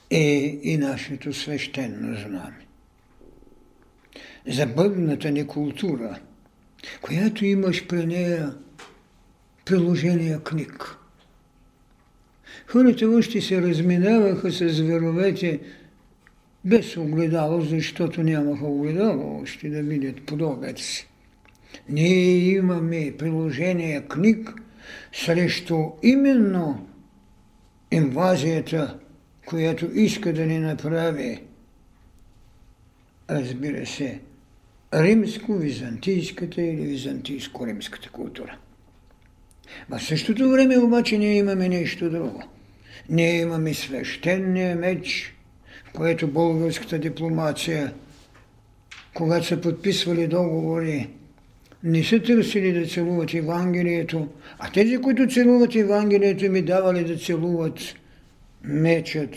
[0.09, 2.65] е и нашето свещено знаме.
[4.47, 6.19] Забърната ни култура,
[7.01, 8.55] която имаш при нея
[9.65, 10.97] приложения книг.
[12.71, 15.59] Хората още се разминаваха с зверовете
[16.65, 21.07] без огледало, защото нямаха огледало още да видят подобец си.
[21.89, 24.53] Ние имаме приложение книг
[25.13, 26.87] срещу именно
[27.91, 28.99] инвазията,
[29.45, 31.41] която иска да ни направи,
[33.29, 34.19] разбира се,
[34.93, 38.57] римско-византийската или византийско-римската култура.
[39.89, 42.43] В същото време обаче ние имаме нещо друго.
[43.09, 45.35] Ние имаме свещения меч,
[45.85, 47.93] в което българската дипломация,
[49.13, 51.09] когато са подписвали договори,
[51.83, 54.27] не са търсили да целуват Евангелието,
[54.59, 57.79] а тези, които целуват Евангелието, ми давали да целуват
[58.63, 59.35] мечът,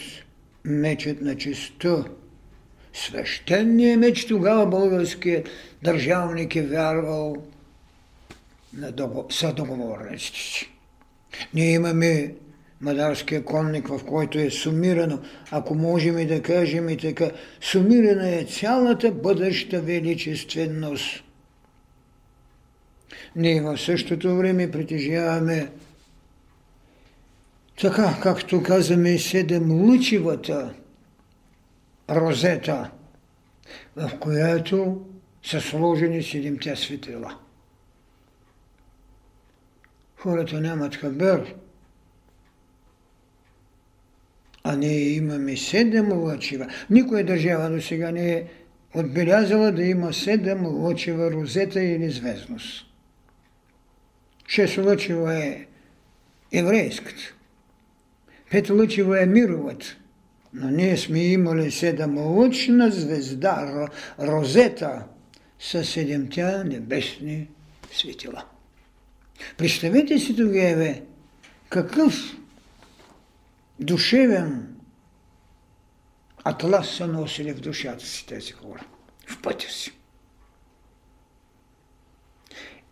[0.65, 2.05] мечът на честа.
[2.93, 5.49] Свещеният меч тогава българският
[5.83, 7.37] държавник е вярвал
[8.73, 8.93] на
[9.31, 10.71] съдоговорниците си.
[11.55, 12.35] Ние имаме
[12.85, 15.19] Мадарския конник, в който е сумирано,
[15.51, 17.31] ако можем и да кажем и така,
[17.61, 21.25] сумирана е цялата бъдеща величественост.
[23.37, 25.71] Ние в същото време притежаваме
[27.81, 30.75] така, както казваме, седем лъчивата
[32.11, 32.91] розета,
[33.97, 35.07] в която
[35.43, 37.39] са сложени седемте светила.
[40.17, 41.55] Хората нямат хабер,
[44.65, 46.67] а ние имаме седем лъчива.
[46.91, 48.45] Никоя държава до сега не е
[48.95, 52.87] отбелязала да има седем лъчива розета или звездност.
[54.49, 55.67] Шест лъчива е
[56.53, 57.35] еврейската.
[58.51, 59.97] Пет лъчива е мировата.
[60.53, 63.87] Но ние сме имали седем лъчна звезда,
[64.21, 65.05] розета,
[65.59, 67.49] с седемтя небесни
[67.93, 68.45] светила.
[69.57, 70.95] Представете си тогава
[71.69, 72.37] какъв
[73.85, 74.75] душевен
[76.45, 78.87] атлас са носили в душата си тези хора,
[79.27, 79.93] в пътя си.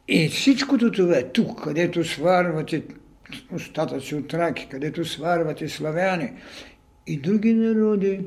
[0.09, 2.83] И всичкото това е тук, където сварвате
[3.53, 6.33] остатъци от раки, където сварвате славяни
[7.07, 8.21] и други народи,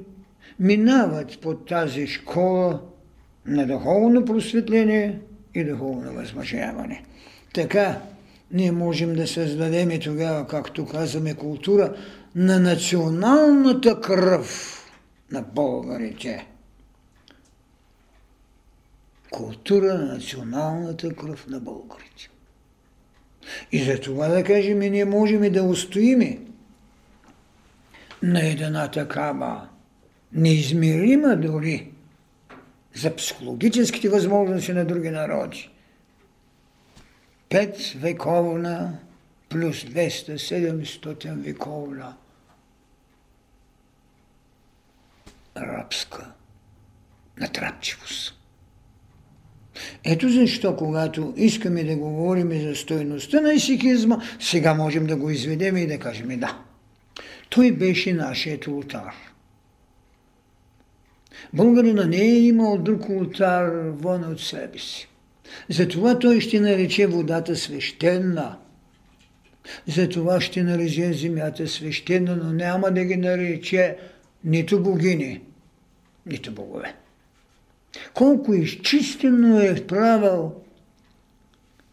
[0.60, 2.82] минават под тази школа
[3.46, 5.20] на духовно просветление
[5.56, 7.04] и духовно възмъжаване.
[7.54, 8.02] Така
[8.52, 11.96] ние можем да създадем и тогава, както казваме, култура
[12.36, 14.82] на националната кръв
[15.32, 16.48] на българите.
[19.32, 22.30] Култура на националната кръв на българите.
[23.72, 26.40] И за това да кажем, ние можем да устоиме
[28.24, 29.70] на една такава
[30.34, 31.92] неизмерима дори
[32.96, 35.70] за психологическите възможности на други народи.
[37.50, 39.00] Пет вековна
[39.50, 42.16] плюс 200-700 вековна
[45.58, 46.32] рабска
[47.40, 48.34] натрапчивост.
[50.04, 55.78] Ето защо, когато искаме да говорим за стойността на исикизма, сега можем да го изведем
[55.78, 56.60] и да кажем да.
[57.50, 59.14] Той беше нашият ултар.
[61.54, 65.10] Българина не е имал друг ултар вън от себе си.
[65.70, 68.58] Затова той ще нарече водата свещена.
[69.88, 73.98] Затова ще нарече земята свещена, но няма да ги нарече
[74.44, 75.42] нито богини,
[76.26, 76.96] нито богове.
[78.14, 80.54] Колко изчистено е правил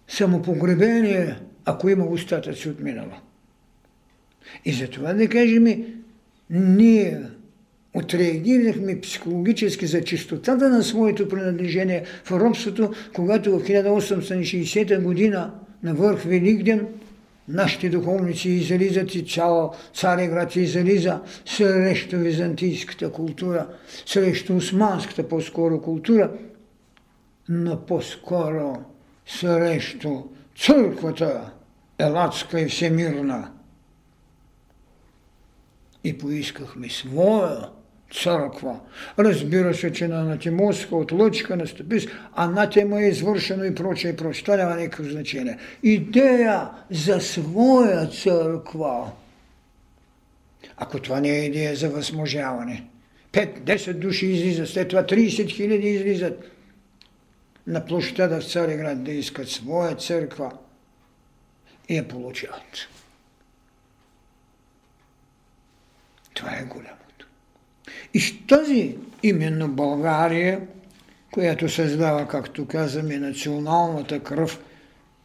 [0.08, 3.12] самопогребение, ако има остатъци от минало.
[4.64, 5.66] И затова да кажем,
[6.50, 7.22] ние
[7.94, 16.22] отреагирахме психологически за чистотата на своето принадлежение в робството, когато в 1860 година на върх
[16.22, 16.86] Великден
[17.52, 23.66] нашите духовници излизат и цял Цареград излиза срещу византийската култура,
[24.06, 26.30] срещу османската по-скоро култура,
[27.48, 28.84] но по-скоро
[29.26, 30.22] срещу
[30.56, 31.50] църквата
[31.98, 33.50] елатска и всемирна.
[36.04, 37.68] И поискахме своя
[38.12, 38.80] църква.
[39.18, 42.06] Разбира се, че на анатемоска от лъчканост, без
[42.36, 44.44] анатема е извършено и прочее, и прочее.
[44.44, 45.58] Това няма никакво значение.
[45.82, 49.10] Идея за своя църква.
[50.76, 52.84] Ако това не е идея за възможаване.
[53.32, 56.44] 5-10 души излизат, след това 30 хиляди излизат
[57.66, 60.52] на площада в Цареград да искат своя църква
[61.88, 62.88] и я получават.
[66.34, 67.01] Това е голямо.
[68.14, 70.60] И с тази именно България,
[71.30, 74.64] която създава, както казваме, националната кръв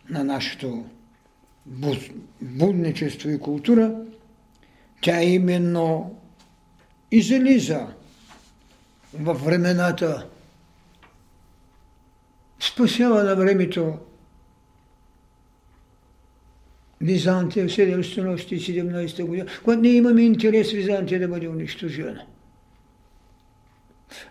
[0.10, 0.86] на нашето
[2.42, 3.96] будничество и култура,
[5.02, 6.16] тя именно
[7.12, 7.88] излиза
[9.14, 10.28] във времената,
[12.60, 13.98] спасява на времето
[17.02, 22.26] Византия в 717 година, когато ние имаме интерес Византия да бъде унищожена.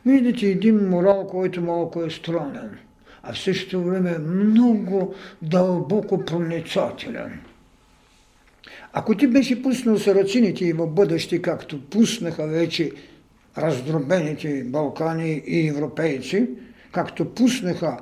[0.06, 2.78] Виждате един морал, който малко е странен,
[3.22, 7.40] а в същото време е много дълбоко проницателен.
[8.92, 12.90] Ако ти беше пуснал сарацините и в бъдеще, както пуснаха вече
[13.58, 16.48] раздробените Балкани и европейци,
[16.92, 17.98] както пуснаха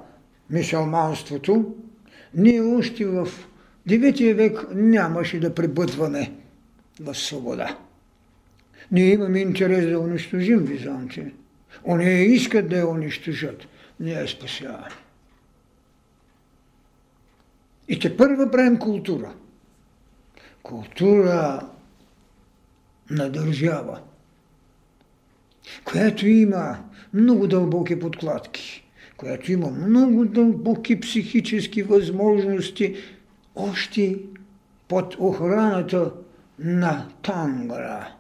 [0.50, 1.74] мисълманството,
[2.34, 3.28] ние още в
[3.88, 6.32] 9 век нямаше да пребъдваме
[7.00, 7.78] в свобода.
[8.92, 11.30] Ние имаме интерес да унищожим Византия.
[11.88, 13.66] Они искат да я унищожат.
[14.00, 14.88] Ние я спасяваме.
[17.88, 19.34] И те първа правим култура.
[20.62, 21.68] Култура
[23.10, 24.00] на държава,
[25.84, 26.78] която има
[27.14, 28.84] много дълбоки подкладки,
[29.16, 32.96] която има много дълбоки психически възможности
[33.54, 34.18] още
[34.88, 36.12] под охраната
[36.58, 38.14] на Тангра.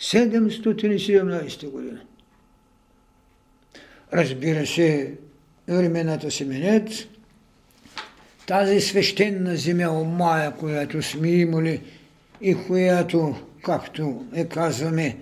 [0.00, 2.00] 717 година.
[4.12, 5.14] Разбира се,
[5.68, 6.88] времената се менят.
[8.46, 11.82] Тази свещена земя Омая, която сме имали
[12.40, 15.16] и която, както е казваме,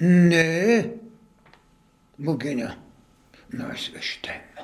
[0.00, 0.90] не е
[2.18, 2.76] богиня,
[3.52, 4.54] но е свещена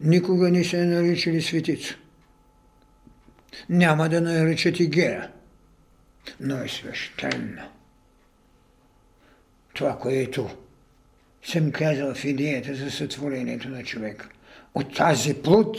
[0.00, 1.94] никога не се е наричали светица.
[3.68, 5.30] Няма да наричат и Гера,
[6.40, 7.68] но е свещена.
[9.74, 10.50] Това, което
[11.42, 14.28] съм казал в идеята за сътворението на човека.
[14.74, 15.76] От тази плод,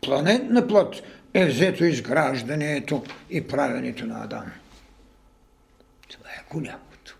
[0.00, 1.02] планетна плод,
[1.34, 4.52] е взето изграждането и правенето на Адам.
[6.08, 7.18] Това е голямото.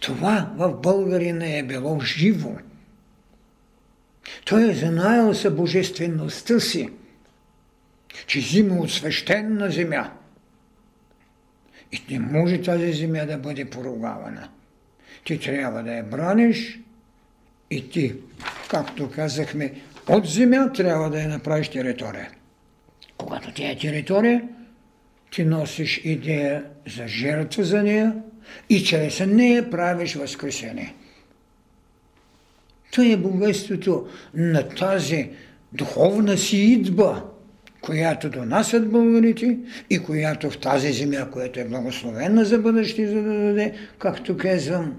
[0.00, 2.56] Това в българина е било живо.
[4.44, 6.90] Той е знаел за божествеността си,
[8.26, 10.17] че взима от свещена земя.
[11.92, 14.48] И не може тази земя да бъде поругавана.
[15.24, 16.80] Ти трябва да я браниш
[17.70, 18.14] и ти,
[18.70, 19.74] както казахме,
[20.08, 22.30] от земя трябва да я направиш територия.
[23.16, 24.48] Когато тя е територия,
[25.30, 26.64] ти носиш идея
[26.96, 28.14] за жертва за нея
[28.68, 30.94] и чрез нея правиш възкресение.
[32.92, 35.30] То е богатството на тази
[35.72, 37.24] духовна си идба,
[37.80, 39.58] която донасят българите
[39.90, 44.96] и която в тази земя, която е благословена за бъдеще, за да даде, както казвам,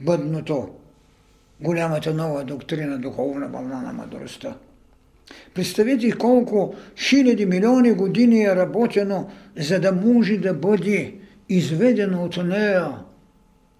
[0.00, 0.68] бъдното,
[1.60, 4.56] голямата нова доктрина, духовна вълна на мъдростта.
[5.54, 11.14] Представете колко хиляди, милиони години е работено, за да може да бъде
[11.48, 12.94] изведено от нея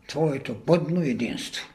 [0.08, 1.68] твоето бъдно единство.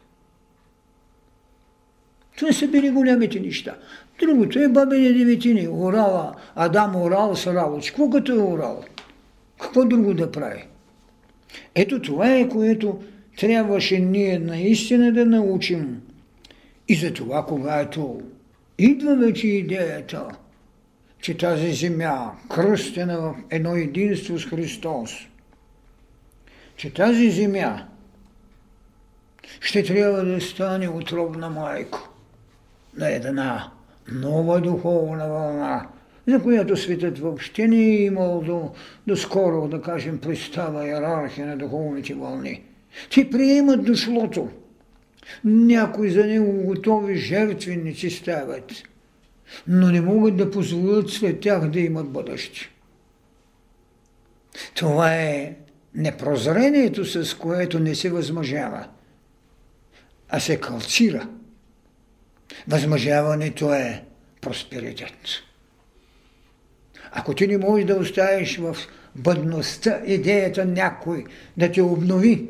[2.37, 3.75] Това са били големите неща.
[4.19, 7.89] Другото е бабени деветини, Орала, Адам Орал с Ралоч.
[7.89, 8.83] Какво като е Орал?
[9.61, 10.63] Какво друго да прави?
[11.75, 13.03] Ето това е, което
[13.37, 16.01] трябваше ние наистина да научим.
[16.87, 18.21] И за това, когато
[18.77, 20.27] идва вече идеята,
[21.21, 25.11] че тази земя, кръстена в едно единство с Христос,
[26.75, 27.87] че тази земя
[29.59, 32.09] ще трябва да стане отровна майко
[32.97, 33.71] на една
[34.11, 35.87] нова духовна вълна,
[36.27, 38.71] за която светът въобще не е имал до,
[39.07, 42.63] до скоро, да кажем, представа иерархия на духовните вълни.
[43.13, 44.49] Те приемат дошлото.
[45.43, 48.71] Някои за него готови жертвеници стават,
[49.67, 52.69] но не могат да позволят след тях да имат бъдеще.
[54.75, 55.55] Това е
[55.95, 58.87] непрозрението, с което не се възмъжава,
[60.29, 61.27] а се калцира–
[62.67, 64.03] Възмъжаването е
[64.41, 65.13] просперитет.
[67.11, 68.77] Ако ти не можеш да оставиш в
[69.15, 71.25] бъдността идеята някой
[71.57, 72.49] да те обнови,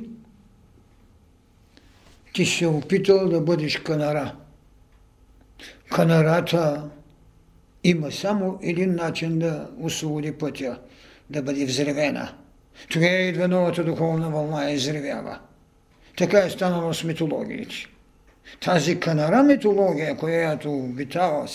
[2.33, 4.35] ти се опитал да бъдеш канара.
[5.91, 6.89] Канарата
[7.83, 10.79] има само един начин да освободи пътя,
[11.29, 12.33] да бъде взревена.
[12.89, 15.39] Тогава идва новата духовна вълна и изревява.
[16.17, 17.75] Така е станало с митологиите.
[18.59, 21.47] Тази канара митология, която обитава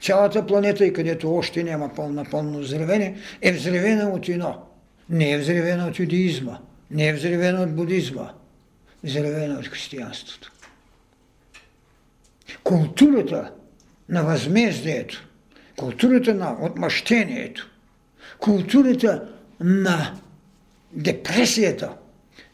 [0.00, 4.66] цялата планета и където още няма пълна пълно взревение, е взревена от едно.
[5.10, 6.58] Не е взревена от юдеизма,
[6.90, 8.30] не е взревена от будизма,
[9.04, 10.52] взревена от християнството.
[12.64, 13.52] Културата
[14.08, 15.28] на възмездието,
[15.76, 17.70] културата на отмъщението,
[18.38, 19.28] културата
[19.60, 20.14] на
[20.92, 21.92] депресията,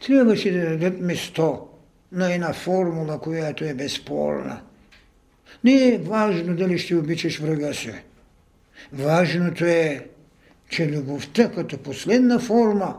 [0.06, 1.67] трябваше да дадат место
[2.12, 4.60] на една формула, която е безспорна.
[5.64, 7.92] Не е важно дали ще обичаш врага си.
[8.92, 10.08] Важното е,
[10.68, 12.96] че любовта като последна форма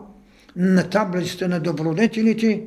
[0.55, 2.64] на таблицата на добродетелите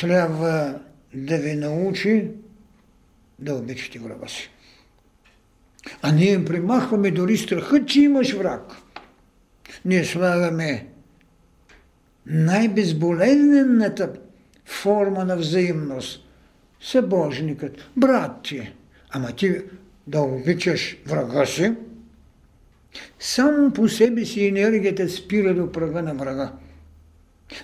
[0.00, 0.78] трябва
[1.14, 2.30] да ви научи
[3.38, 4.50] да обичате врага си.
[6.02, 8.72] А ние примахваме дори страха, че имаш враг.
[9.84, 10.86] Ние слагаме
[12.26, 14.12] най-безболезнената
[14.66, 16.22] форма на взаимност.
[16.80, 18.72] Събожникът, брат ти.
[19.10, 19.60] Ама ти
[20.06, 21.72] да обичаш врага си,
[23.18, 26.52] само по себе си енергията спира до прага на врага.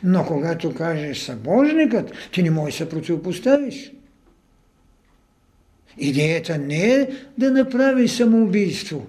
[0.03, 3.93] Но когато кажеш събожникът, ти не можеш да се противопоставиш.
[5.99, 9.07] Идеята не е да направиш самоубийство.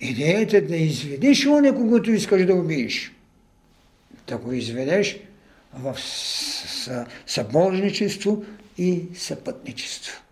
[0.00, 3.12] Идеята е да изведеш оне, когато искаш да убиеш.
[4.28, 5.18] Да го изведеш
[5.74, 5.98] в
[7.26, 8.44] събожничество
[8.78, 10.22] и съпътничество.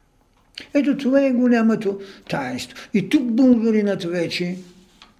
[0.75, 2.79] Ето това е голямото таинство.
[2.95, 4.57] И тук българинът вече,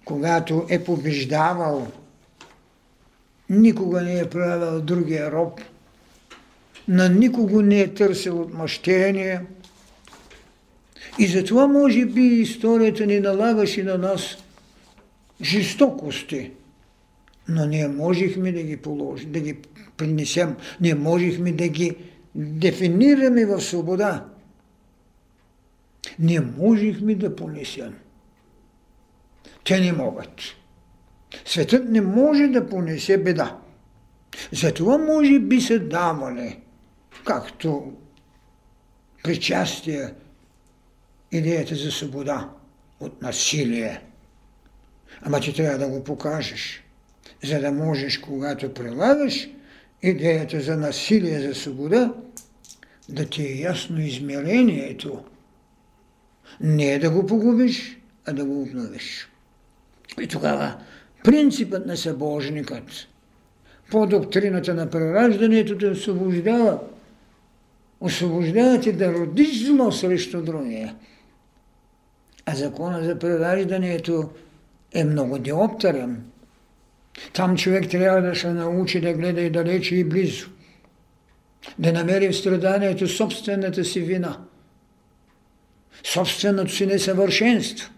[0.05, 1.87] когато е побеждавал,
[3.49, 5.61] никога не е правил другия роб,
[6.87, 9.41] на никого не е търсил отмъщение.
[11.19, 14.37] И затова може би историята ни налагаше на нас
[15.41, 16.51] жестокости,
[17.47, 19.57] но ние можехме да ги положим, да ги
[20.01, 21.95] принесем, ние можехме да ги
[22.35, 24.25] дефинираме в свобода.
[26.19, 27.93] Ние можехме да понесем.
[29.63, 30.41] Те не могат.
[31.45, 33.57] Светът не може да понесе беда.
[34.51, 36.59] Затова може би се давали,
[37.25, 37.93] както
[39.23, 40.13] причастие,
[41.31, 42.49] идеята за свобода
[42.99, 44.01] от насилие.
[45.21, 46.83] Ама ти трябва да го покажеш,
[47.43, 49.49] за да можеш, когато прилагаш
[50.01, 52.13] идеята за насилие, за свобода,
[53.09, 55.23] да ти е ясно измерението.
[56.61, 59.29] Не е да го погубиш, а да го обновиш.
[60.21, 60.75] И тогава
[61.23, 63.07] принципът на събожникът
[63.91, 66.79] по доктрината на прераждането те освобождава.
[67.99, 70.95] Освобождава ти да родиш зло срещу другия.
[72.45, 74.29] А закона за прераждането
[74.93, 76.30] е много диоптерен.
[77.33, 80.49] Там човек трябва да се научи да гледа и далече и близо.
[81.79, 84.37] Да намери в страданието собствената си вина.
[86.03, 87.91] Собственото си несъвършенство.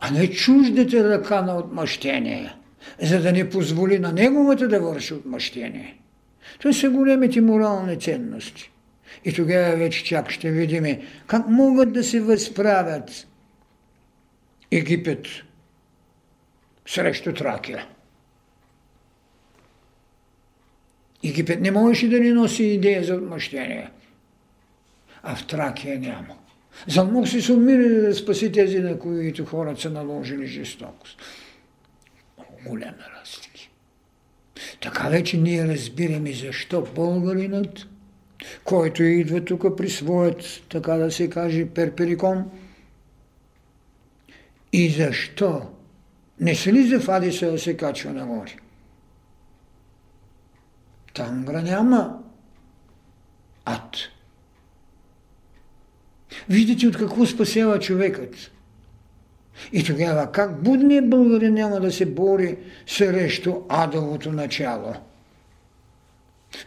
[0.00, 2.54] А не чуждата ръка на отмъщение,
[3.02, 5.98] за да не позволи на неговата да върши отмъщение.
[6.58, 8.70] Това са големите морални ценности.
[9.24, 13.26] И тогава вече чак ще видим как могат да се възправят
[14.70, 15.26] Египет
[16.86, 17.86] срещу Тракия.
[21.24, 23.90] Египет не можеше да ни носи идея за отмъщение,
[25.22, 26.34] а в Тракия няма.
[26.86, 31.22] За мог се сумира да спаси тези, на които хората са наложили жестокост.
[32.66, 33.70] Голяма разлики.
[34.80, 37.86] Така вече ние разбираме защо българинът,
[38.64, 42.50] който идва тук при своят, така да се каже, перперикон,
[44.72, 45.62] и защо
[46.40, 48.56] не слиза в Адиса да се качва нагоре.
[51.18, 52.18] Там го няма
[53.64, 53.96] ад.
[56.48, 58.34] Виждате от какво спасява човекът.
[59.72, 64.94] И тогава как будният българин няма да се бори срещу адовото начало?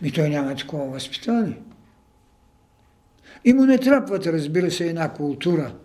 [0.02, 1.58] Ми той няма такова възпитание.
[3.46, 5.76] И му не трапват, разбира се, една култура.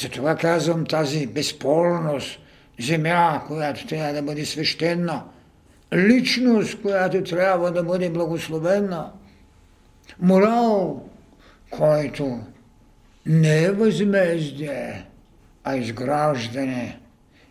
[0.00, 2.38] Затова казвам тази безспорност,
[2.80, 5.24] земя, която трябва да бъде свещена–
[5.92, 9.12] личност, която трябва да бъде благословена,
[10.20, 11.08] морал,
[11.70, 12.40] който
[13.26, 15.06] не е възмездие,
[15.64, 16.98] а изграждане.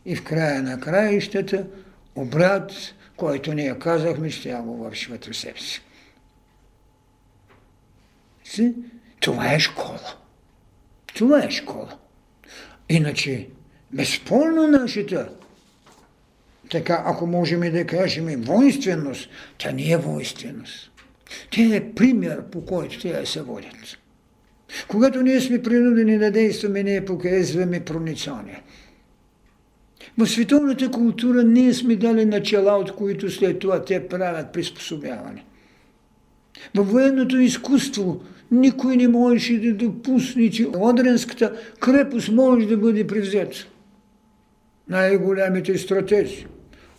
[0.05, 1.65] И в края на краищата
[2.15, 2.71] обряд,
[3.15, 5.81] който ние казахме, ще го върши вътре себе си.
[9.19, 10.15] Това е школа.
[11.15, 11.97] Това е школа.
[12.89, 13.49] Иначе,
[13.91, 15.29] безспорно нашата
[16.71, 20.91] така, ако можем да кажем воинственост, тя не е воинственост.
[21.51, 23.97] Тя е пример, по който те се водят.
[24.87, 28.61] Когато ние сме принудени да действаме, ние показваме проницание.
[30.17, 35.45] В световната култура ние сме дали начала, от които след това те правят приспособяване.
[36.75, 43.67] Във военното изкуство никой не можеше да допусне, че Одренската крепост може да бъде превзета.
[44.89, 46.45] Най-голямите стратези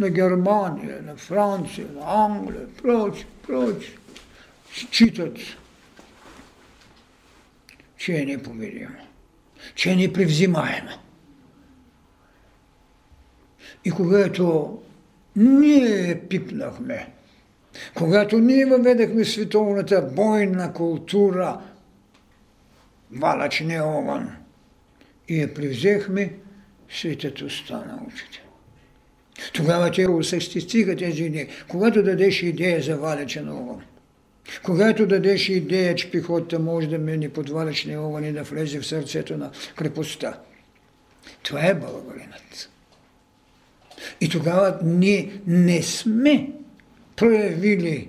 [0.03, 3.98] на Германия, на Франция, на Англия, прочи, прочи,
[4.72, 5.36] считат,
[7.96, 8.96] че е непобедимо,
[9.74, 10.90] че е непревзимаемо.
[13.84, 14.78] И когато
[15.36, 17.12] ние пипнахме,
[17.94, 21.61] когато ние въведахме световната бойна култура,
[23.11, 24.36] валачния огън,
[25.28, 26.34] и я превзехме,
[26.90, 28.42] светът остана учите.
[29.53, 31.49] Тогава те осъществиха тези идеи.
[31.68, 33.82] Когато дадеш идея за валечен огън,
[34.62, 38.86] когато дадеш идея, че пехотата може да мине под валечния огън и да влезе в
[38.86, 40.38] сърцето на крепостта,
[41.43, 42.70] това е българинът.
[44.20, 46.51] И тогава ние не сме
[47.16, 48.09] проявили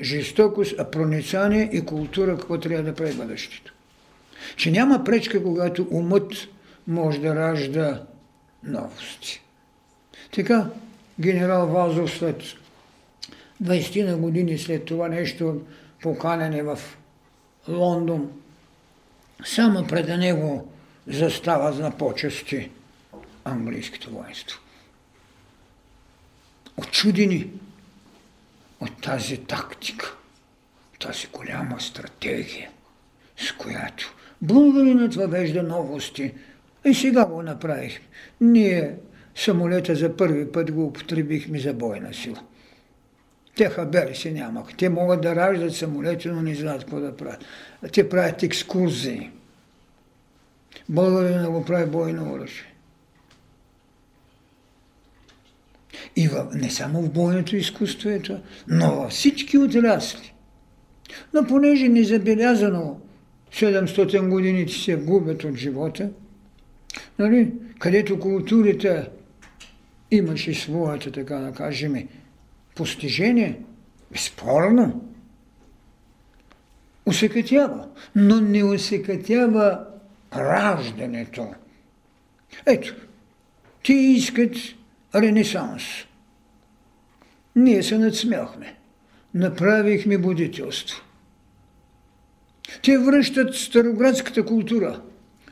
[0.00, 3.74] жестокост, а проницание и култура, какво трябва да прави бъдещето.
[4.56, 6.32] Че няма пречка, когато умът
[6.86, 8.02] може да ражда
[8.64, 9.43] новости.
[10.34, 10.70] Така,
[11.20, 12.42] генерал Вазов след
[13.62, 15.62] 20 на години след това нещо
[16.02, 16.78] поканене в
[17.68, 18.30] Лондон,
[19.44, 20.72] само пред него
[21.06, 22.70] застава на почести
[23.44, 24.60] английското воинство.
[26.76, 27.50] Очудени
[28.80, 30.16] от тази тактика,
[31.00, 32.70] тази голяма стратегия,
[33.36, 36.34] с която българинът въвежда новости.
[36.84, 38.06] И сега го направихме.
[38.40, 38.94] Ние
[39.34, 42.42] самолета за първи път го употребихме за бойна сила.
[43.56, 44.64] Те хабери си нямах.
[44.78, 47.44] Те могат да раждат самолети, но не знаят какво да правят.
[47.92, 49.30] Те правят екскурзии.
[50.88, 52.74] Българина го прави бойно оръжие.
[56.16, 60.32] И в, не само в бойното изкуство е това, но във всички отрасли.
[61.34, 63.00] Но понеже незабелязано
[63.52, 66.10] 700 години се губят от живота,
[67.18, 69.08] нали, където културите
[70.10, 72.08] имаше своята, така да кажем,
[72.74, 73.60] постижение,
[74.12, 75.08] безспорно,
[77.06, 79.84] усекатява, но не усекатява
[80.36, 81.54] раждането.
[82.66, 82.94] Ето,
[83.84, 84.56] те искат
[85.14, 85.82] ренесанс.
[87.56, 88.76] Ние се надсмяхме.
[89.34, 91.02] Направихме будителство.
[92.82, 95.00] Те връщат староградската култура.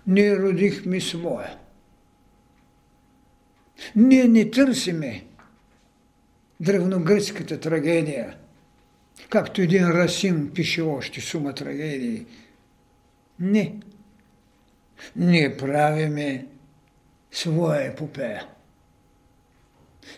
[0.07, 1.57] Ние родихме своя.
[3.97, 5.25] Ние не търсиме
[6.61, 8.37] древногръцката трагедия,
[9.29, 12.27] както един Расим пише още сума трагедии.
[13.41, 13.75] Не.
[15.17, 16.47] Ние правиме
[17.31, 18.47] своя епопея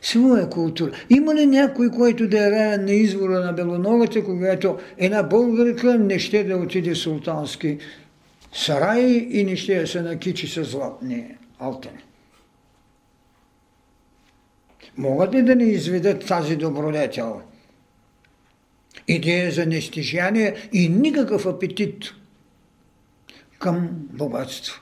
[0.03, 0.91] своя култура.
[1.11, 6.19] Има ли някой, който да е равен на извора на Белоногата, когато една българка не
[6.19, 7.79] ще да отиде в султански
[8.53, 11.27] сарай и не ще се накичи с златни
[11.59, 12.04] алтани?
[14.97, 17.43] Могат ли да ни изведат тази добродетел?
[19.09, 22.05] Идея за нестижание и никакъв апетит
[23.59, 24.81] към богатство.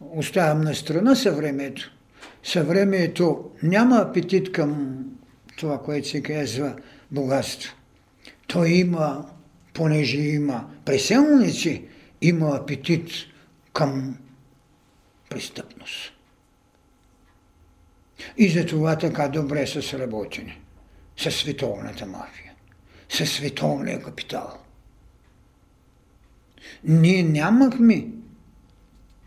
[0.00, 1.92] Оставям на страна съвремето
[2.42, 4.98] съвремието няма апетит към
[5.56, 6.76] това, което се казва
[7.10, 7.76] богатство.
[8.46, 9.26] Той има,
[9.74, 11.84] понеже има преселници,
[12.20, 13.10] има апетит
[13.72, 14.18] към
[15.28, 16.11] престъпност.
[18.36, 20.60] И за това така добре са сработени
[21.16, 22.52] с световната мафия,
[23.08, 24.58] с световния капитал.
[26.84, 28.08] Ние нямахме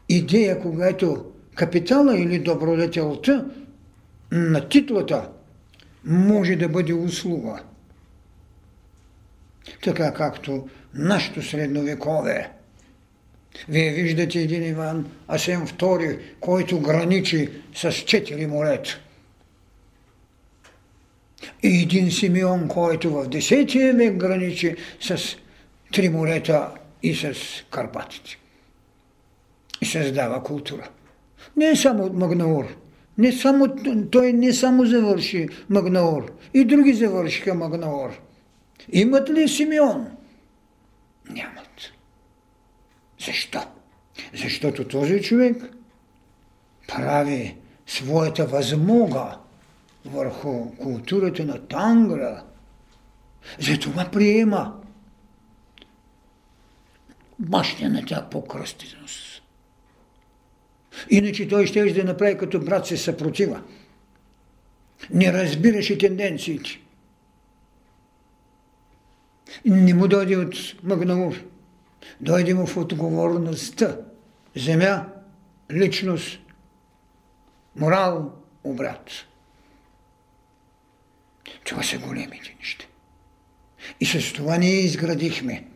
[0.10, 3.46] идея, когато капитала или добродетелта
[4.32, 5.30] на титлата
[6.06, 7.64] може да бъде услуга.
[9.84, 12.55] Така както нашето средновековие.
[13.70, 19.00] Вие виждате един Иван Асен II, който граничи с четири морета.
[21.64, 25.38] И един Симеон, който в 10 век граничи с
[25.94, 26.70] три морета
[27.04, 27.34] и с
[27.72, 28.38] Карпатите.
[29.82, 30.90] И създава култура.
[31.58, 32.76] Не само Магнаур.
[33.18, 33.76] Не само,
[34.12, 36.32] той не само завърши Магнаур.
[36.54, 38.10] И други завършиха Магнаур.
[38.92, 40.08] Имат ли Симеон?
[41.30, 41.95] Нямат.
[43.26, 43.62] Защо?
[44.34, 45.76] Защото този човек
[46.88, 47.56] прави
[47.88, 49.38] своята възмога
[50.06, 52.44] върху културата на Тангра.
[53.60, 54.82] Затова приема
[57.40, 59.42] бащината покръстеност.
[61.10, 63.62] Иначе той ще да направи като брат се съпротива.
[65.10, 66.70] Не разбираше тенденциите.
[69.66, 71.44] Не му дойде от Магнаур.
[72.22, 73.98] Дойде му в отговорността.
[74.56, 75.06] Земя,
[75.72, 76.40] личност,
[77.76, 78.34] морал,
[78.64, 79.10] обрат.
[81.64, 82.86] Това са големите неща.
[84.00, 85.68] И с това ние изградихме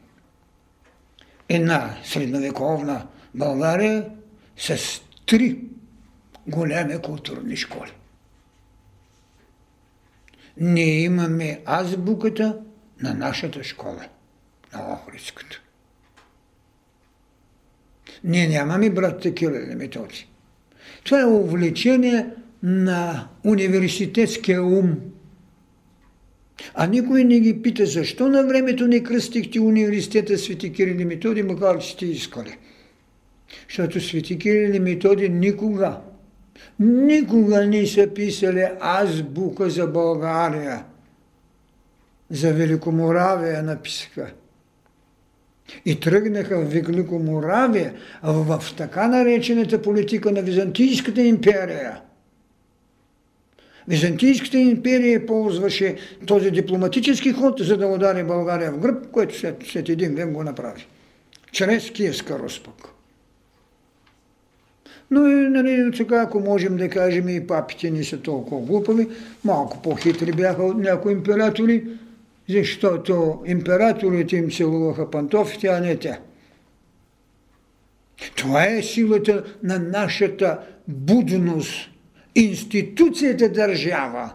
[1.50, 4.10] една средновековна България
[4.58, 5.60] с три
[6.48, 7.92] големи културни школи.
[10.58, 12.60] Ние имаме азбуката
[13.02, 14.06] на нашата школа,
[14.74, 15.62] на Охридската.
[18.24, 20.28] Ние нямаме брат Кирил методи.
[21.04, 22.26] Това е увлечение
[22.64, 24.96] на университетския ум.
[26.74, 31.44] А никой не ги пита защо на времето не кръстихте университета Свети Кирил и Методи,
[31.44, 32.58] макар че сте искали.
[33.70, 35.98] Защото Свети Кирил и Методи никога,
[36.80, 40.84] никога не са писали азбука за България.
[42.30, 44.32] За Великоморавия написаха.
[45.86, 47.94] И тръгнаха в Великоморавия,
[48.24, 52.02] в, така наречената политика на Византийската империя.
[53.88, 55.96] Византийската империя ползваше
[56.26, 60.44] този дипломатически ход, за да удари България в гръб, което след, след един век го
[60.44, 60.88] направи.
[61.52, 62.74] Чрез Киевска Руспък.
[65.12, 69.08] Но и нали, сега, ако можем да кажем, и папите не са толкова глупави,
[69.44, 71.84] малко по-хитри бяха от някои императори,
[72.50, 76.20] защото императорите им целуваха пантофите, а не те.
[78.36, 81.90] Това е силата на нашата будност.
[82.36, 84.34] Институцията държава,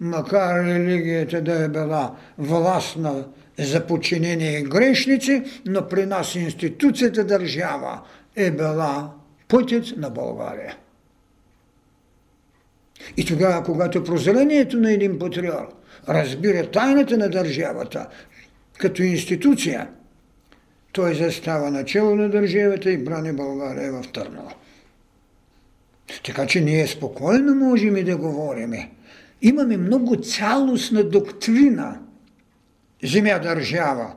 [0.00, 3.26] макар религията да е била властна
[3.58, 8.00] за подчинение грешници, но при нас институцията държава
[8.36, 9.12] е била
[9.48, 10.76] пътят на България.
[13.16, 15.68] И тогава, когато прозрението на един патриарх
[16.08, 18.08] разбира тайната на държавата
[18.78, 19.88] като институция,
[20.92, 24.54] той застава начало на държавата и брани България в Търнава.
[26.24, 28.72] Така че ние спокойно можем и да говорим.
[29.42, 32.00] Имаме много цялостна доктрина.
[33.02, 34.14] Земя държава,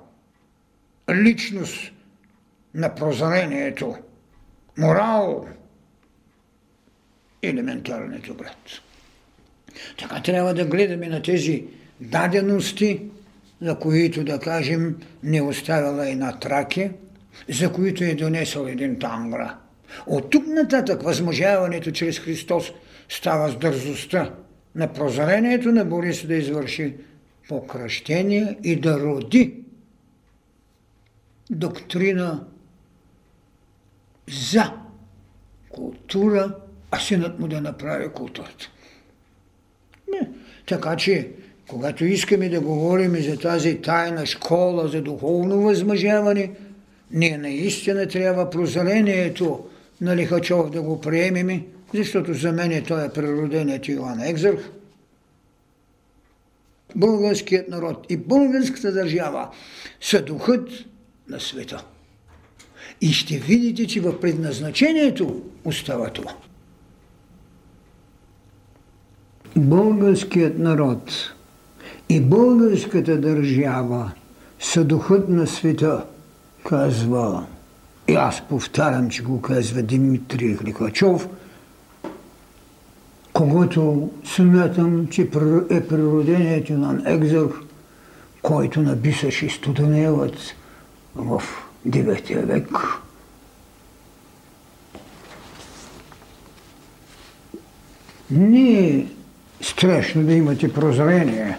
[1.12, 1.92] личност
[2.74, 3.96] на прозрението,
[4.78, 5.48] морал,
[7.44, 8.82] елементарното брат.
[10.00, 11.66] Така трябва да гледаме на тези
[12.02, 13.02] дадености,
[13.62, 16.92] за които, да кажем, не оставила една траке,
[17.50, 19.58] за които е донесъл един тангра.
[20.08, 22.72] От тук нататък възмъжаването чрез Христос
[23.10, 24.34] става с дързостта
[24.76, 26.96] на прозрението на Борис да извърши
[27.48, 29.56] покръщение и да роди
[31.50, 32.44] доктрина
[34.52, 34.74] за
[35.70, 36.56] култура,
[36.92, 38.70] а синът му да направи културата.
[40.12, 40.30] Не.
[40.66, 41.32] Така че,
[41.68, 46.52] когато искаме да говорим за тази тайна школа за духовно възмъжаване,
[47.12, 49.66] ние наистина трябва прозрението
[50.02, 51.64] на Лихачов да го приемем,
[51.94, 54.70] защото за мен той е природеният Йоан Екзърх.
[56.96, 59.50] Българският народ и българската държава
[60.02, 60.70] са духът
[61.30, 61.84] на света.
[63.02, 66.36] И ще видите, че в предназначението остава това.
[69.56, 71.34] Българският народ
[72.10, 74.12] и българската държава
[74.60, 76.06] са духът на света,
[76.70, 77.46] казва,
[78.08, 81.28] и аз повтарям, че го казва Димитрий Хликачов,
[83.34, 85.22] когато смятам, че
[85.70, 87.48] е природението на Екзър,
[88.42, 90.36] който написаше студеневът
[91.16, 91.44] в
[91.88, 92.68] 9 век.
[98.32, 99.06] Не
[99.62, 101.58] страшно да имате прозрение.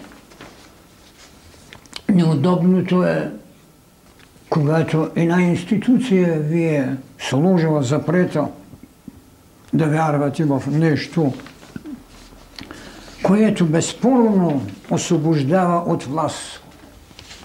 [2.09, 3.31] Неудобното е,
[4.49, 8.47] когато една институция ви е служила запрета
[9.73, 11.33] да вярвате в нещо,
[13.23, 16.61] което безспорно освобождава от власт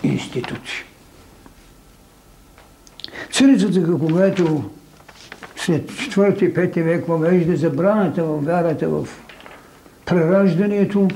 [0.02, 0.84] институции.
[3.32, 4.70] Царицата, когато
[5.56, 9.08] след 4-5 век въвежда забраната в вярата в
[10.06, 11.08] прераждането,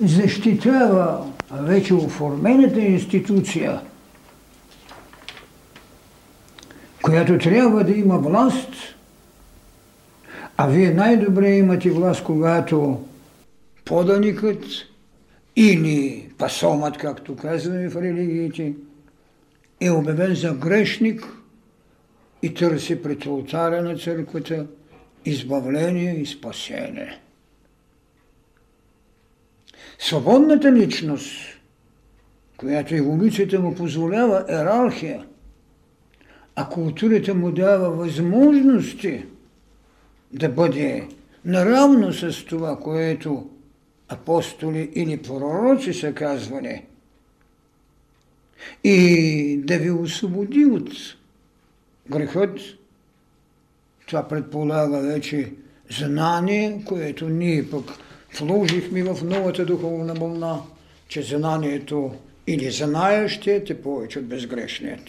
[0.00, 3.80] защитава вече оформената институция,
[7.02, 8.72] която трябва да има власт,
[10.56, 13.04] а вие най-добре имате власт, когато
[13.84, 14.64] поданикът
[15.56, 18.74] или пасомът, както казваме в религиите,
[19.80, 21.28] е обявен за грешник–
[22.42, 24.66] и търси пред алтаря на църквата
[25.24, 27.20] избавление и спасение.
[29.98, 31.30] Свободната личност,
[32.56, 35.26] която еволюцията му позволява ерархия,
[36.56, 39.24] а културата му дава възможности
[40.32, 41.08] да бъде
[41.44, 43.50] наравно с това, което
[44.08, 46.84] апостоли или пророци са казвали,
[48.84, 50.90] и да ви освободи от
[52.10, 52.60] грехът,
[54.06, 55.52] това предполага вече
[55.90, 57.84] знание, което ние пък
[58.34, 60.60] вложихме в новата духовна вълна,
[61.08, 62.14] че знанието
[62.46, 65.08] или знаещият е повече от безгрешният.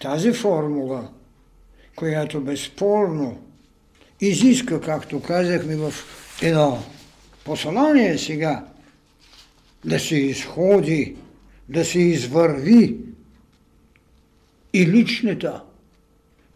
[0.00, 1.08] Тази формула,
[1.96, 3.38] която безспорно
[4.20, 5.94] изиска, както казахме в
[6.42, 6.78] едно
[7.44, 8.64] послание сега,
[9.84, 11.16] да се изходи,
[11.68, 12.96] да се извърви
[14.72, 15.62] и личната,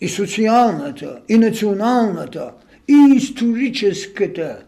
[0.01, 2.53] и социалната, и националната,
[2.89, 4.66] и историческата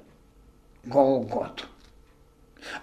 [0.89, 1.69] Голгота.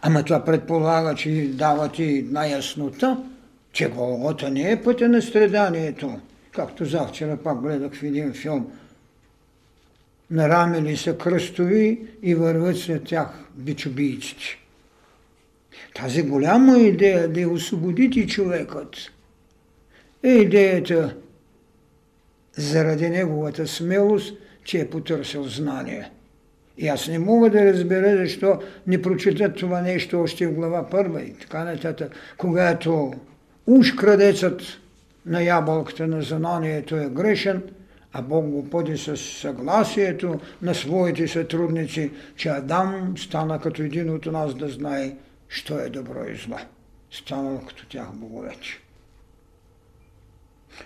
[0.02, 3.24] Ама това предполага, че дава ти най-яснота,
[3.72, 6.20] че Голгота не е пътя на страданието.
[6.52, 8.72] Както завчера пак гледах в един филм.
[10.32, 14.44] Нарамили са кръстови и върват след тях бичобийците.
[15.96, 18.96] Тази голяма идея да освободите човекът
[20.24, 21.16] е идеята
[22.58, 24.34] заради неговата смелост,
[24.64, 26.12] че е потърсил знание.
[26.78, 31.22] И аз не мога да разбера защо не прочитат това нещо още в глава първа
[31.22, 32.16] и така нататък.
[32.38, 33.14] Когато
[33.68, 34.62] уж крадецът
[35.26, 37.64] на ябълката на знанието е грешен,
[38.14, 44.26] а Бог го поди с съгласието на своите сътрудници, че Адам стана като един от
[44.26, 45.16] нас да знае,
[45.50, 46.58] що е добро и зло.
[47.12, 48.80] Станал като тях боговече.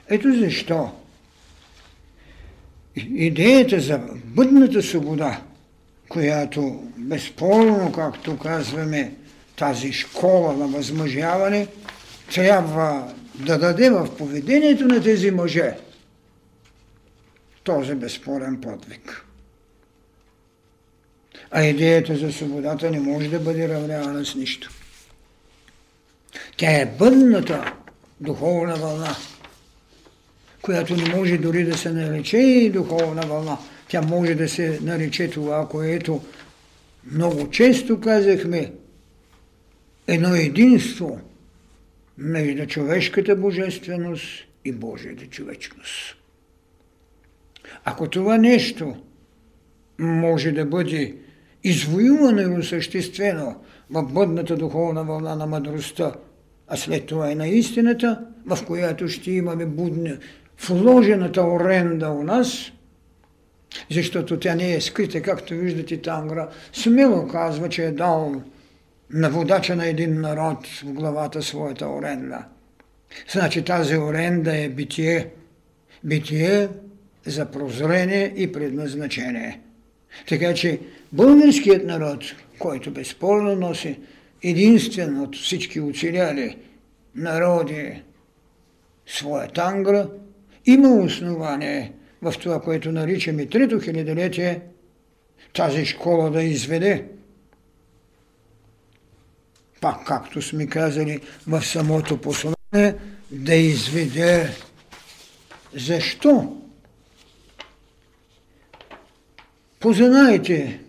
[0.10, 0.92] Ето защо
[2.96, 5.42] идеята за бъдната свобода,
[6.10, 9.14] която безспорно, както казваме,
[9.56, 11.68] тази школа на възмъжяване,
[12.34, 15.78] трябва да даде в поведението на тези мъже
[17.64, 19.26] този безспорен подвиг.
[21.52, 24.70] А идеята за свободата не може да бъде равнявана с нищо.
[26.58, 27.74] Тя е бъдната
[28.20, 29.16] духовна вълна–
[30.62, 33.58] която не може дори да се нарече и духовна вълна.
[33.90, 36.22] Тя може да се нарече това, което
[37.12, 38.74] много често казахме,
[40.08, 41.20] едно единство
[42.18, 44.24] между човешката божественост
[44.66, 46.16] и Божията човечност.
[47.84, 48.96] Ако това нещо
[50.00, 51.16] може да бъде
[51.64, 56.14] извоювано и осъществено в бъдната духовна вълна на мъдростта,
[56.68, 60.18] а след това и на истината, в която ще имаме будни
[60.68, 62.72] вложената оренда у нас,
[63.92, 68.42] защото тя не е скрита, както виждате Тангра, смело казва, че е дал
[69.10, 72.46] на водача на един народ в главата своята оренда.
[73.32, 75.28] Значи тази оренда е битие.
[76.04, 76.70] Битие
[77.26, 79.60] за прозрение и предназначение.
[80.28, 80.80] Така че
[81.12, 82.24] българският народ,
[82.60, 84.00] който безспорно носи
[84.44, 86.58] единствен от всички оцеляли
[87.16, 88.02] народи
[89.06, 90.10] своя тангра,
[90.66, 94.62] има основание в това, което наричаме трето хилядолетие,
[95.54, 97.06] тази школа да изведе.
[99.82, 102.96] Пак, както сме казали в самото послание,
[103.32, 104.50] да изведе
[105.74, 106.62] защо.
[109.80, 110.80] Познайте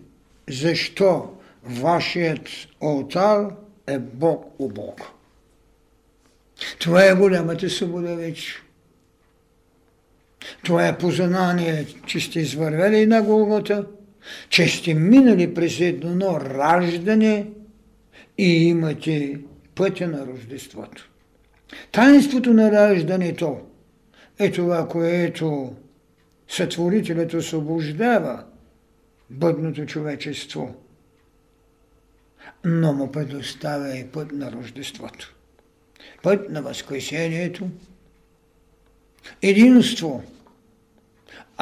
[0.49, 2.49] защо вашият
[2.81, 3.47] алтар
[3.87, 5.01] е Бог у Бог.
[6.79, 8.61] Това е голямата свобода вече.
[10.63, 13.85] Това е познание, че сте извървели на Голгота,
[14.49, 17.47] че сте минали през едно раждане
[18.37, 19.39] и имате
[19.75, 21.09] пътя на Рождеството.
[21.91, 23.59] Таинството на раждането
[24.39, 25.75] е това, което
[26.51, 28.43] Сътворителят освобождава
[29.29, 30.75] бъдното човечество,
[32.65, 35.35] но му предоставя и път на Рождеството.
[36.23, 37.67] Път на Възкресението,
[39.41, 40.23] единство–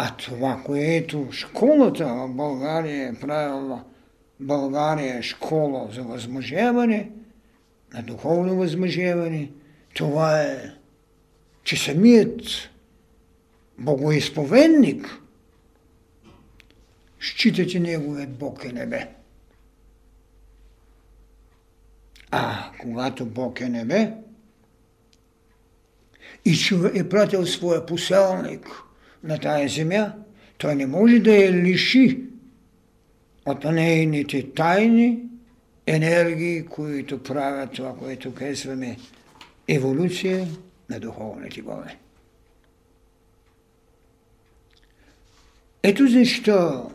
[0.02, 3.84] а това, което школата в България е правила,
[4.40, 7.10] България е школа за възмъжеване,
[7.94, 9.52] на духовно възмъжеване,
[9.94, 10.72] това е,
[11.64, 12.42] че самият
[13.78, 15.22] богоизповедник
[17.22, 19.10] счита, че неговият Бог е небе.
[22.32, 24.14] А когато Бог е небе,
[26.50, 28.68] и е пратил своя поселник
[29.24, 30.14] на тая земя,
[30.58, 32.20] той не може да я лиши
[33.46, 35.20] от нейните тайни,
[35.88, 38.98] енергии, които правят това, което казваме
[39.68, 40.48] еволюция
[40.90, 41.98] на духовните вълни.
[45.84, 46.92] Ето защо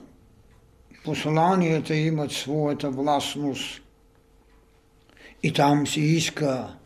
[1.04, 3.82] посланията имат своята властност
[5.42, 6.76] и там се иска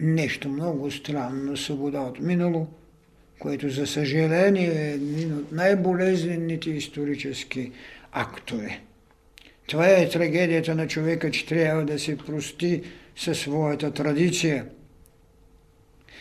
[0.00, 2.66] нещо много странно, свобода от минало,
[3.38, 7.72] което за съжаление е един от най-болезнените исторически
[8.12, 8.80] актове.
[9.66, 12.82] Това е трагедията на човека, че трябва да се прости
[13.16, 14.66] със своята традиция.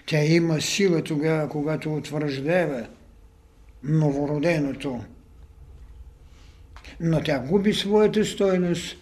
[0.06, 2.88] Тя има сила тогава, когато утвърждава
[3.84, 5.04] новороденото.
[7.00, 8.98] Но тя губи своята стойност,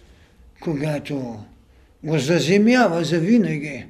[0.60, 1.44] когато
[2.04, 3.86] го заземява за винаги.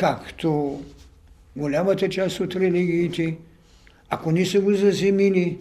[0.00, 0.80] Както
[1.56, 3.36] голямата част от религиите,
[4.10, 5.58] ако не са го заземили,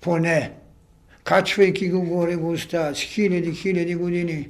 [0.00, 0.52] поне
[1.24, 4.48] качвайки го горе го остават с хиляди, хиляди години,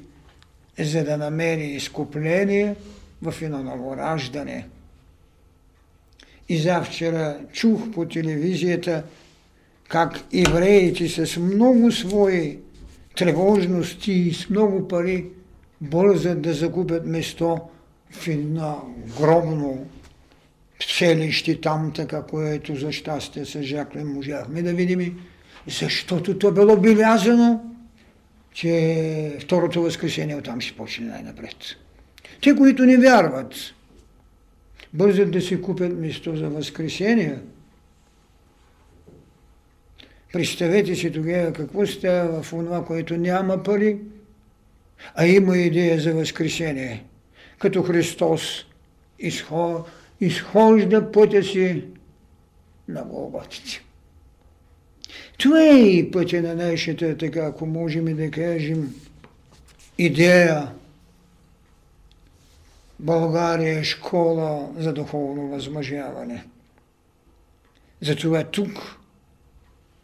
[0.79, 2.75] за да намери изкупление
[3.23, 4.69] в едно ново раждане.
[6.49, 9.05] И завчера чух по телевизията
[9.89, 12.59] как евреите с много свои
[13.17, 15.27] тревожности и с много пари
[15.81, 17.59] бързат да закупят место
[18.11, 19.87] в едно гробно
[20.83, 25.21] селище там, така, което за щастие с Жаклин можахме да видим,
[25.67, 27.61] защото то било белязано,
[28.53, 31.57] че второто възкресение оттам ще почне най-напред.
[32.43, 33.55] Те, които не вярват,
[34.93, 37.39] бързат да си купят место за възкресение.
[40.33, 43.99] Представете си тогава какво става в това, което няма пари,
[45.15, 47.05] а има идея за възкресение.
[47.59, 48.67] Като Христос
[50.21, 51.85] изхожда пътя си
[52.89, 53.83] на Голготите.
[55.39, 58.95] Това е и пътя на нашата, така ако можем да кажем,
[59.99, 60.73] идея
[62.99, 66.45] България е школа за духовно възмъжяване.
[68.01, 68.99] Затова тук,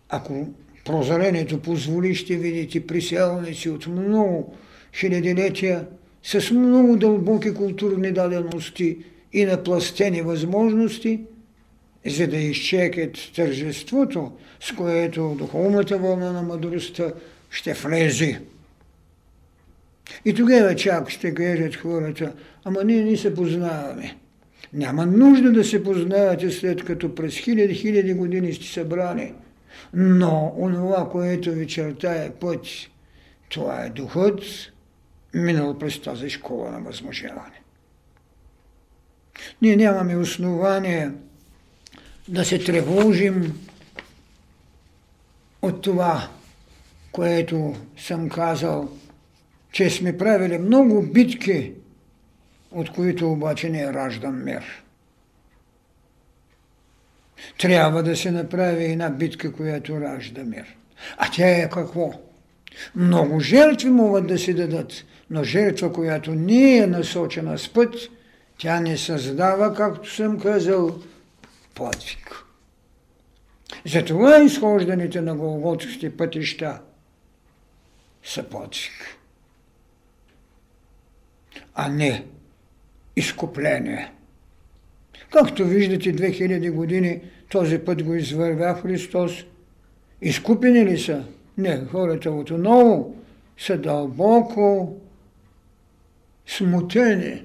[0.08, 0.48] ако
[0.84, 4.56] прозрението позволи, ще видите приселници от много
[4.94, 5.86] хилядилетия
[6.24, 8.98] с много дълбоки културни дадености
[9.32, 11.20] и напластени възможности,
[12.06, 17.12] за да изчекат тържеството, с което духовната вълна на мъдростта
[17.50, 18.40] ще влезе.
[20.24, 22.32] И тогава чак ще кажат хората,
[22.64, 24.16] ама ние не се познаваме.
[24.72, 29.32] Няма нужда да се познавате след като през хиляди, хиляди години сте събрани.
[29.94, 32.66] Но онова, което ви чертае път,
[33.48, 34.40] това е духът,
[35.34, 37.62] минал през тази школа на възмъжаване.
[39.62, 41.10] Ние нямаме основание
[42.28, 43.60] да се тревожим
[45.62, 46.28] от това,
[47.12, 48.88] което съм казал,
[49.72, 51.72] че сме правили много битки,
[52.70, 54.84] от които обаче не е раждан мир.
[57.58, 60.76] Трябва да се направи една битка, която ражда мир.
[61.16, 62.12] А тя е какво?
[62.94, 64.92] Много жертви могат да се дадат,
[65.30, 67.94] но жертва, която не е насочена с път,
[68.58, 70.98] тя не създава, както съм казал,
[71.74, 72.44] подвиг.
[73.86, 76.80] Затова изхожданите на Голготските пътища
[78.24, 79.18] са подвиг,
[81.74, 82.24] а не
[83.16, 84.12] изкупление.
[85.30, 89.32] Както виждате, 2000 години този път го извървя Христос.
[90.22, 91.24] Изкупени ли са?
[91.58, 93.16] Не, хората отново
[93.58, 94.96] са дълбоко
[96.46, 97.44] смутени,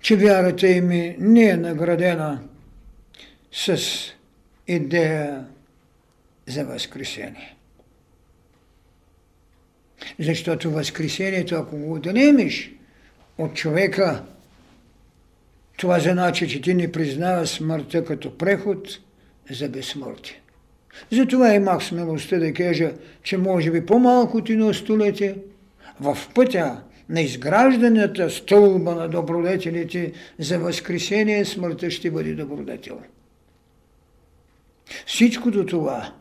[0.00, 0.88] че вярата им
[1.18, 2.40] не е наградена
[3.52, 3.78] с
[4.66, 5.46] идея
[6.46, 7.56] за възкресение.
[10.18, 12.72] Защото възкресението, ако го отнемеш
[13.38, 14.24] от човека,
[15.76, 18.88] това значи, че ти не признава смъртта като преход
[19.50, 20.40] за безсмъртие.
[21.12, 22.92] Затова имах смелостта да кажа,
[23.22, 25.36] че може би по-малко от едно столетие
[26.00, 33.00] в пътя на изгражданията стълба на добродетелите за възкресение смъртта ще бъде добродетел.
[35.06, 36.12] Всичкото това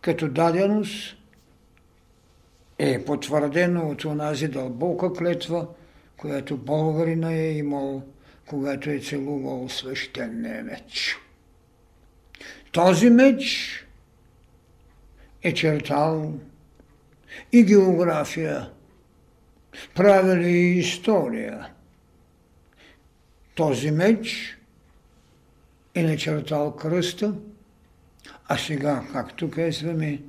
[0.00, 1.16] като даденост
[2.78, 5.66] е потвърдено от онази дълбока клетва,
[6.16, 8.02] която българина е имал,
[8.46, 11.16] когато е целувал свещения меч.
[12.72, 13.74] Този меч
[15.42, 16.34] е чертал
[17.52, 18.70] и география,
[19.94, 21.68] правили история
[23.58, 24.56] този меч
[25.94, 27.34] е начертал кръста,
[28.48, 30.20] а сега, както казваме,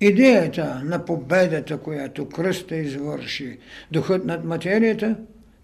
[0.00, 3.58] идеята на победата, която кръста извърши,
[3.90, 5.16] духът над материята,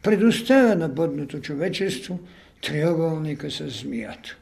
[0.03, 2.21] предоставя на бъдното човечество
[2.63, 4.37] триъгълника с змията.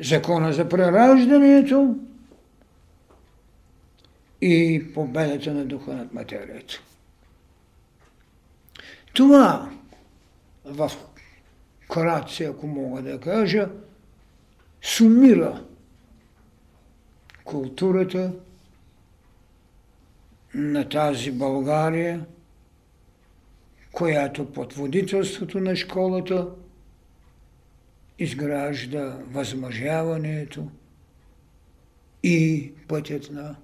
[0.00, 1.96] Закона за прераждането
[4.42, 6.82] и победата на духа над материята.
[9.12, 9.70] Това
[10.64, 10.90] в
[11.88, 13.68] кратце, ако мога да кажа,
[14.82, 15.64] сумира
[17.44, 18.32] културата
[20.54, 22.26] на тази България,
[23.92, 26.48] която под водителството на школата
[28.18, 30.68] изгражда възмъжяването
[32.22, 33.56] и пътят на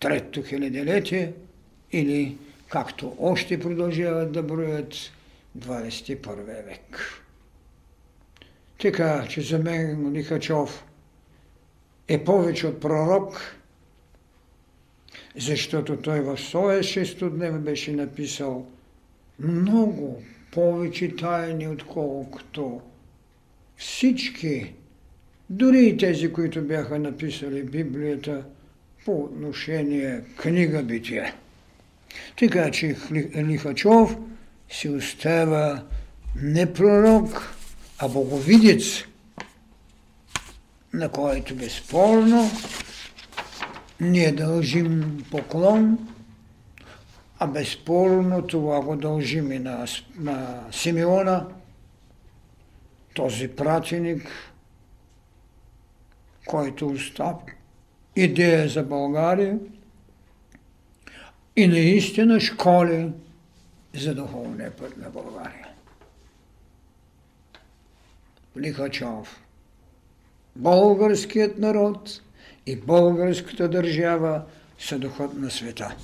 [0.00, 1.32] трето хилядолетие
[1.92, 4.94] или както още продължават да броят
[5.58, 7.22] 21 век.
[8.80, 10.84] Така, че за мен Лихачов
[12.08, 13.40] е повече от пророк,
[15.36, 18.66] защото той в своя шестоднев беше написал
[19.38, 20.22] много
[20.52, 22.80] повече тайни, отколкото
[23.76, 24.74] всички,
[25.50, 28.44] дори и тези, които бяха написали Библията
[29.04, 31.34] по отношение книга Битие.
[32.38, 32.96] Така че
[33.36, 34.16] Лихачов
[34.70, 35.82] си остава
[36.42, 37.54] не пророк,
[37.98, 39.04] а боговидец,
[40.92, 42.50] на който безспорно
[44.00, 45.98] ние дължим поклон,
[47.38, 49.86] а безспорно това го дължим и на,
[50.18, 51.46] на Симеона,
[53.14, 54.28] този пратеник,
[56.46, 57.38] който остава
[58.16, 59.58] идея за България
[61.56, 63.10] и наистина школи
[63.94, 65.66] за духовния път на България.
[68.58, 69.40] Лихачов.
[70.56, 72.22] Българският народ
[72.66, 74.42] и българската държава
[74.78, 75.96] са духът на света.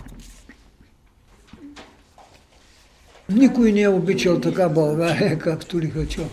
[3.28, 6.32] Никой не е обичал така България, както Лихачов.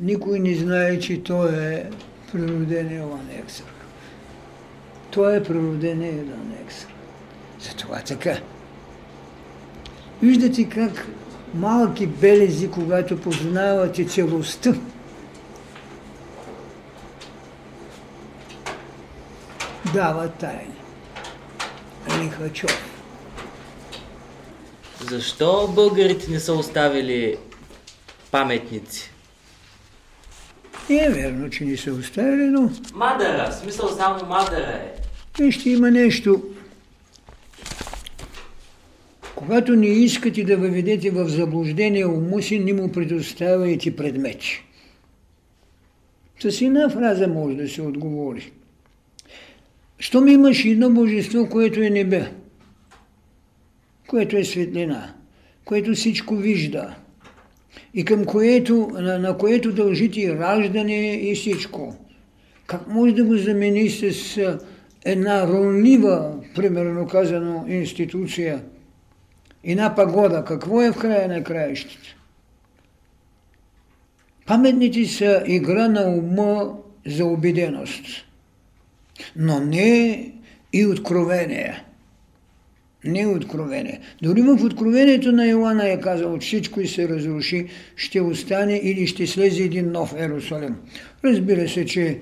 [0.00, 1.90] Никой не знае, че той е
[2.32, 3.66] природен Йоан Ексър.
[5.10, 6.91] Той е природен Йоан Ексър.
[7.62, 8.38] Затова така.
[10.22, 11.06] Виждате как
[11.54, 14.74] малки белези, когато познават и целостта,
[19.94, 20.74] дават тайни.
[22.18, 22.88] Лихачов.
[25.10, 27.36] Защо българите не са оставили
[28.30, 29.10] паметници?
[30.90, 32.70] Не е верно, че не са оставили, но...
[32.94, 34.94] Мадара, смисъл само Мадара е.
[35.38, 36.42] Вижте, има нещо.
[39.42, 44.64] Когато не искате да въведете в заблуждение ума си, не му предоставяйте предмети.
[46.40, 48.52] С една фраза може да се отговори.
[49.98, 52.30] Щом имаш едно божество, което е небе,
[54.06, 55.14] което е светлина,
[55.64, 56.94] което всичко вижда
[57.94, 61.96] и към което, на, на което дължите раждане и всичко,
[62.66, 64.38] как може да го замени с
[65.04, 68.62] една ронлива, примерно казано, институция,
[69.64, 72.16] една пагода, какво е в края на краищата?
[74.46, 76.74] Паметните са игра на ума
[77.06, 78.04] за убеденост,
[79.36, 80.32] но не
[80.72, 81.84] и откровение.
[83.04, 84.00] Не откровение.
[84.22, 89.26] Дори в откровението на Иоанна е казал, всичко и се разруши, ще остане или ще
[89.26, 90.76] слезе един нов Ерусалим.
[91.24, 92.18] Разбира се, че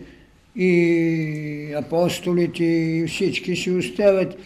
[0.56, 4.36] и апостолите, и всички си оставят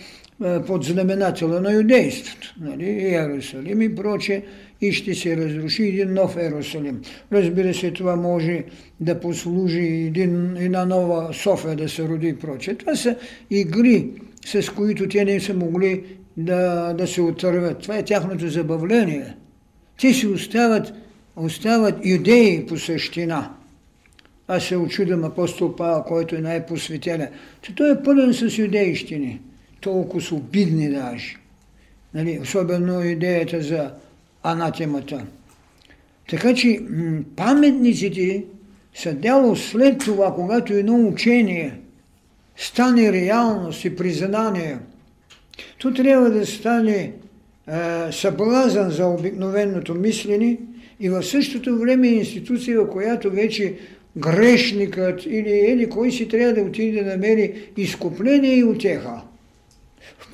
[0.67, 2.55] под знаменателя на юдейството.
[2.61, 2.85] Нали?
[2.85, 4.43] Иерусалим и проче.
[4.81, 7.03] И ще се разруши един нов Иерусалим.
[7.33, 8.65] Разбира се, това може
[9.01, 12.75] да послужи един, една нова София да се роди и проче.
[12.75, 13.17] Това са
[13.51, 14.11] игри,
[14.45, 16.05] с които те не са могли
[16.37, 17.79] да, да се отърват.
[17.79, 19.35] Това е тяхното забавление.
[20.01, 20.93] Те си остават,
[21.37, 23.51] остават юдеи по същина.
[24.49, 27.29] Аз се очудвам апостол Павел, който е най-посветен,
[27.77, 29.41] той е пълен с юдейщини.
[29.85, 31.37] Толкова са обидни даже.
[32.15, 33.93] Нали, особено идеята за
[34.43, 35.27] анатемата.
[36.31, 36.81] Така че
[37.37, 38.45] паметниците
[38.95, 41.75] са дело след това, когато едно учение
[42.57, 44.79] стане реалност и признание–
[45.79, 47.13] то трябва да стане
[47.67, 50.59] а, съблазън за обикновеното мислене
[51.01, 53.75] и в същото време институция, в която вече
[54.17, 59.23] грешникът или, или кой си трябва да отиде да намери изкупление и отеха.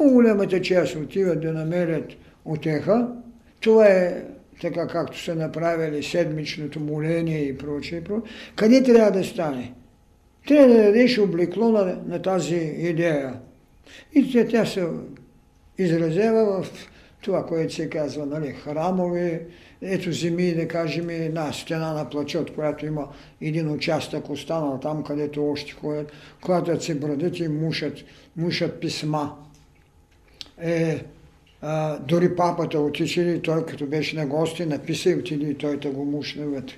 [0.00, 2.12] По-голямата част отиват да намерят
[2.44, 3.08] отеха.
[3.60, 4.24] Това е
[4.60, 8.02] така както са направили седмичното моление и прочее,
[8.56, 9.74] къде трябва да стане?
[10.48, 13.34] Трябва да дадеш облекло на, на тази идея.
[14.14, 14.86] И тя, тя се
[15.78, 16.88] изразява в
[17.22, 19.46] това, което се казва, нали, храмове,
[19.82, 23.08] ето земи, да кажем, една стена на плачот, която има
[23.40, 26.12] един участък останал там, където още ходят,
[26.42, 27.94] когато се брадят и мушат,
[28.36, 29.36] мушат писма.
[30.62, 31.04] Е,
[31.62, 35.90] а, дори папата отича той като беше на гости, написа и отиде и той да
[35.90, 36.74] го мушне вътре.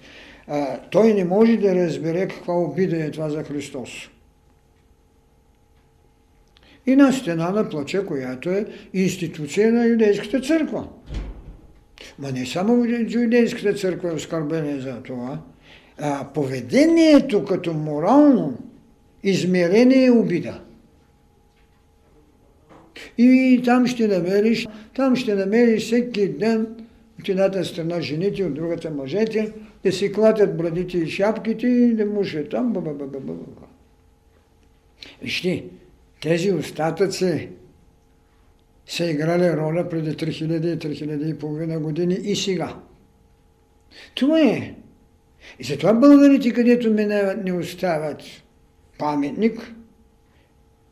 [0.47, 3.91] А, той не може да разбере каква обида е това за Христос.
[6.87, 10.89] И на стена на плача, която е институция на юдейската църква.
[12.19, 15.39] Ма не само юдейската църква е оскърбение за това,
[15.99, 18.59] а поведението като морално
[19.23, 20.61] измерение е обида.
[23.19, 26.67] И там ще намериш, там ще намериш всеки ден
[27.21, 29.53] от едната страна жените, от другата мъжете,
[29.85, 32.73] да си клатят брадите и шапките и да мушат там.
[32.73, 33.67] Ба, ба, ба, ба, ба.
[35.23, 35.65] Вижте,
[36.21, 37.49] тези остатъци
[38.87, 42.77] са играли роля преди 3000 и 3500 години и сега.
[44.15, 44.75] Това е.
[45.59, 48.23] И затова българите, където минават, не оставят
[48.99, 49.75] паметник.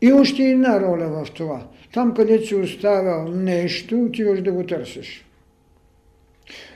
[0.02, 1.66] И още една роля в това.
[1.93, 5.27] Там, където си оставял нещо, отиваш да го търсиш.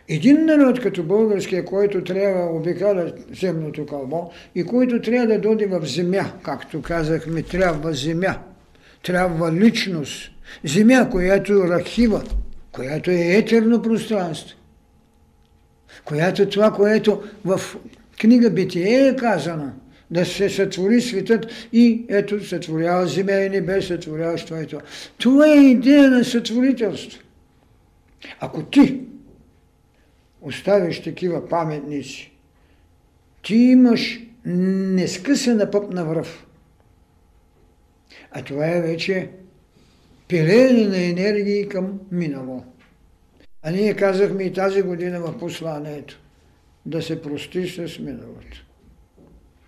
[0.08, 5.64] Един народ като българския, който трябва да обикаля земното кълбо и който трябва да доди
[5.64, 8.38] в земя, както казахме, трябва земя,
[9.02, 10.30] трябва личност,
[10.64, 12.22] земя, която е архива,
[12.72, 14.58] която е етерно пространство,
[16.04, 17.60] която е това, което в
[18.20, 19.72] книга Битие е казано,
[20.10, 24.82] да се сътвори светът и ето сътворява земя и небе, сътворяваш това и това.
[25.18, 27.22] Това е идея на сътворителство.
[28.40, 29.00] Ако ти
[30.42, 32.32] оставиш такива паметници,
[33.42, 36.46] ти имаш нескъсена пъп на връв.
[38.30, 39.30] А това е вече
[40.28, 42.64] пилеене на енергии към минало.
[43.62, 46.20] А ние казахме и тази година в посланието
[46.86, 48.64] да се простиш с миналото.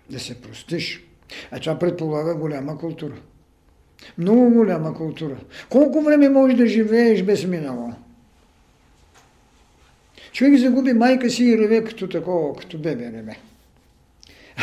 [0.09, 1.03] Да се простиш.
[1.51, 3.15] А това предполага голяма култура.
[4.17, 5.37] Много голяма култура.
[5.69, 7.93] Колко време можеш да живееш без минало?
[10.31, 13.39] Човек загуби майка си и реве като такова, като бебе реве.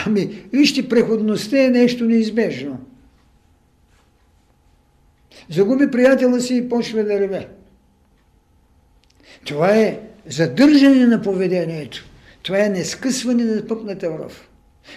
[0.06, 2.78] Ами, вижте, преходността е нещо неизбежно.
[5.50, 7.48] Загуби приятела си и почва да реве.
[9.44, 12.04] Това е задържане на поведението.
[12.42, 14.48] Това е нескъсване на пъпната връв.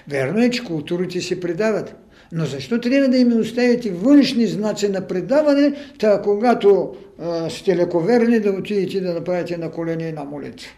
[0.07, 1.95] Верно е, че културите се предават.
[2.31, 8.39] Но защо трябва да им оставите външни знаци на предаване, та когато а, сте лековерни
[8.39, 10.69] да отидете да направите на колени на молитва?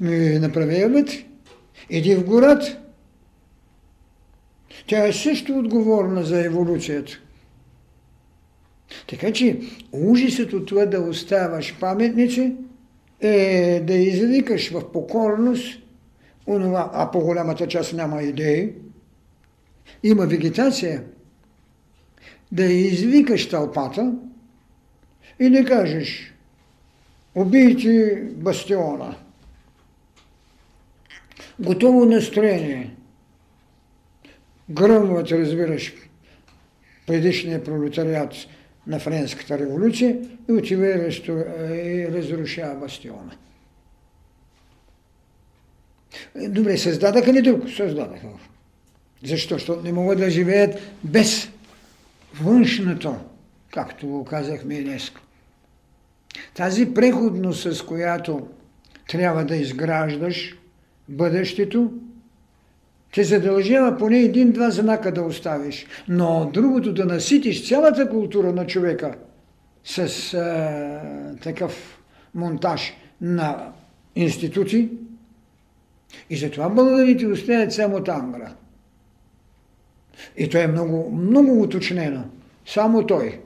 [0.00, 1.04] Ми направи.
[1.90, 2.78] Иди в гората.
[4.86, 7.12] Тя е също отговорна за еволюцията.
[9.08, 9.60] Така че
[9.92, 12.52] ужасът от това да оставаш паметници
[13.20, 15.83] е да извикаш в покорност,
[16.46, 18.72] онова, а по голямата част няма идеи,
[20.02, 21.04] има вегетация,
[22.52, 24.14] да извикаш тълпата
[25.38, 26.34] и да кажеш
[27.34, 29.16] убийте бастиона.
[31.60, 32.96] Готово настроение.
[34.70, 35.94] Гръмват, разбираш,
[37.06, 38.34] предишния пролетариат
[38.86, 40.18] на Френската революция
[40.48, 43.36] и отива и разрушава бастиона.
[46.34, 47.70] Добре, създадаха ли друг?
[47.76, 48.26] Създадаха.
[49.24, 49.54] Защо?
[49.54, 51.48] Защото не могат да живеят без
[52.42, 53.16] външното,
[53.70, 55.12] както го казахме днес.
[56.54, 58.46] Тази преходност, с която
[59.08, 60.56] трябва да изграждаш
[61.08, 61.92] бъдещето,
[63.14, 65.86] те задължава поне един-два знака да оставиш.
[66.08, 69.14] Но другото да наситиш цялата култура на човека
[69.84, 71.98] с а, такъв
[72.34, 73.72] монтаж на
[74.16, 74.88] институции.
[76.30, 78.54] И затова българите оставят само тангра.
[80.36, 82.24] И то е много, много уточнено.
[82.66, 83.40] Само той.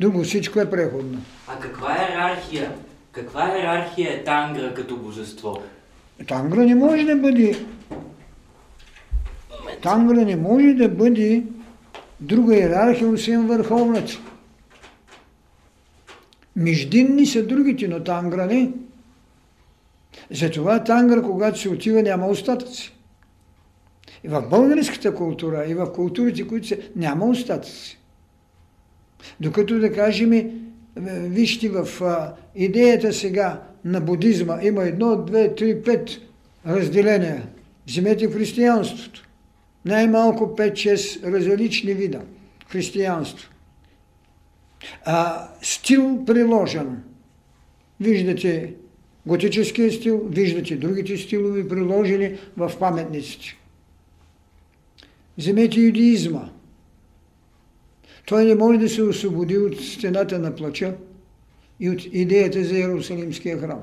[0.00, 1.22] Друго всичко е преходно.
[1.48, 2.72] А каква е иерархия?
[3.12, 5.62] Каква иерархия е Тангра като божество?
[6.26, 7.66] Тангра не може да бъде
[9.82, 11.42] Тангра не може да бъде
[12.20, 14.12] друга иерархия, освен върховната.
[16.56, 18.70] Междинни са другите, но Тангра не.
[20.30, 22.92] Затова Тангра, когато се отива, няма остатъци.
[24.24, 27.98] И в българската култура, и в културите, които са, няма остатъци.
[29.40, 30.60] Докато да кажем,
[31.06, 31.88] вижте в
[32.54, 36.10] идеята сега на будизма има едно, две, три, пет
[36.66, 37.42] разделения.
[37.88, 39.22] Вземете християнството.
[39.84, 42.20] Най-малко 5-6 различни вида
[42.68, 43.50] християнство.
[45.04, 47.02] А, стил приложен.
[48.00, 48.74] Виждате
[49.26, 53.56] готическия стил, виждате другите стилови приложени в паметниците.
[55.38, 56.48] Вземете юдиизма.
[58.26, 60.96] Той не може да се освободи от стената на плача
[61.80, 63.82] и от идеята за Иерусалимския храм.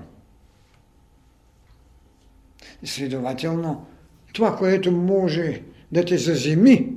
[2.83, 3.85] Следователно,
[4.33, 5.61] това, което може
[5.91, 6.89] да те заземи,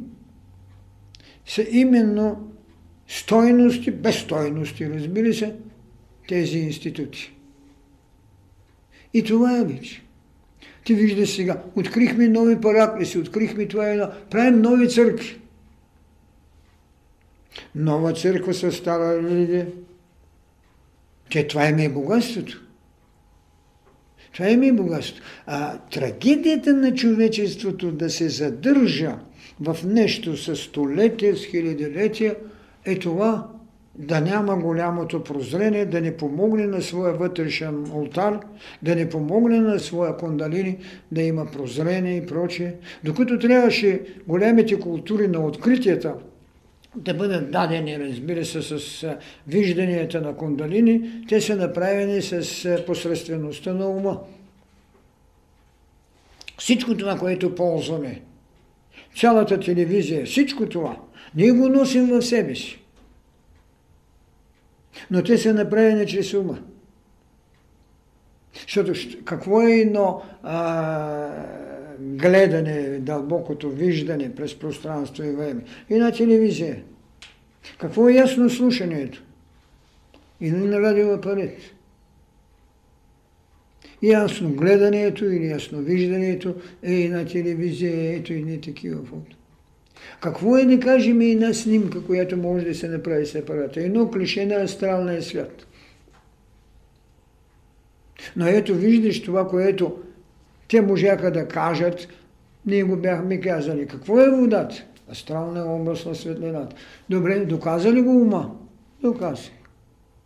[1.47, 2.53] са именно
[3.09, 5.55] стойности, без стойности, разбира се,
[6.29, 7.36] тези институти.
[9.17, 10.03] И това е вече.
[10.85, 15.41] Ти виждаш сега, открихме нови параклиси, открихме това едно, правим нови църкви.
[17.75, 19.67] Нова църква с стара религия.
[21.29, 22.63] Че това е богатството.
[24.33, 25.25] Това е богатство.
[25.47, 29.19] А трагедията на човечеството да се задържа
[29.61, 32.37] в нещо с столетия, с хилядилетия,
[32.85, 33.49] е това
[33.99, 38.41] да няма голямото прозрение, да не помогне на своя вътрешен алтар,
[38.83, 40.79] да не помогне на своя кондалини
[41.13, 42.75] да има прозрение и прочее.
[43.05, 46.15] Докато трябваше големите култури на откритията
[46.97, 49.17] да бъдат дадени, разбира се, с
[49.47, 54.21] вижданията на кондалини, те са направени с посредствеността на ума.
[56.59, 58.21] Всичко това, което ползваме,
[59.17, 60.97] цялата телевизия, всичко това,
[61.35, 62.86] ние го носим в себе си.
[65.11, 66.59] Но те са направени чрез ума.
[68.63, 68.93] Защото
[69.25, 71.29] какво е едно а,
[72.01, 75.63] гледане, дълбокото виждане през пространство и време?
[75.91, 76.83] И на телевизия.
[77.79, 79.23] Какво е ясно слушането?
[80.41, 81.59] И на радиоапарат.
[84.03, 89.36] Ясно гледането или ясно виждането е и на телевизия, ето и не такива фото.
[90.21, 93.81] Какво е да кажем и на снимка, която може да се направи с апарата?
[93.81, 95.67] Едно клише на астралния свят.
[98.37, 99.97] Но ето виждаш това, което
[100.69, 102.09] те можаха да кажат,
[102.67, 103.87] ние го бяхме казали.
[103.87, 104.85] Какво е водата?
[105.11, 106.77] Астрална област на светлината.
[107.11, 108.57] Добре, доказа ли го ума?
[109.03, 109.51] Доказа.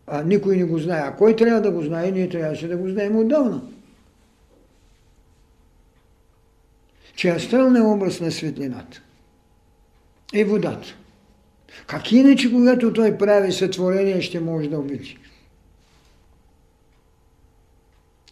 [0.07, 1.03] А никой не го знае.
[1.05, 2.11] А кой трябва да го знае?
[2.11, 3.63] Ние трябваше да го знаем отдавна.
[7.15, 9.03] Че астрална област на светлината
[10.35, 10.95] е водата.
[11.87, 15.19] Как иначе, когато той прави сътворение, ще може да обичи?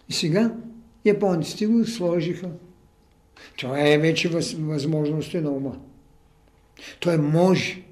[0.08, 0.54] И сега
[1.04, 2.50] японците го сложиха.
[3.56, 5.76] Това е вече възможността на ума.
[7.00, 7.82] Той може.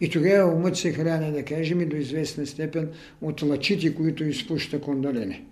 [0.00, 4.80] И тогава умът се храни, да кажем, и до известна степен от лъчите, които изпуща
[4.80, 5.44] кондалини.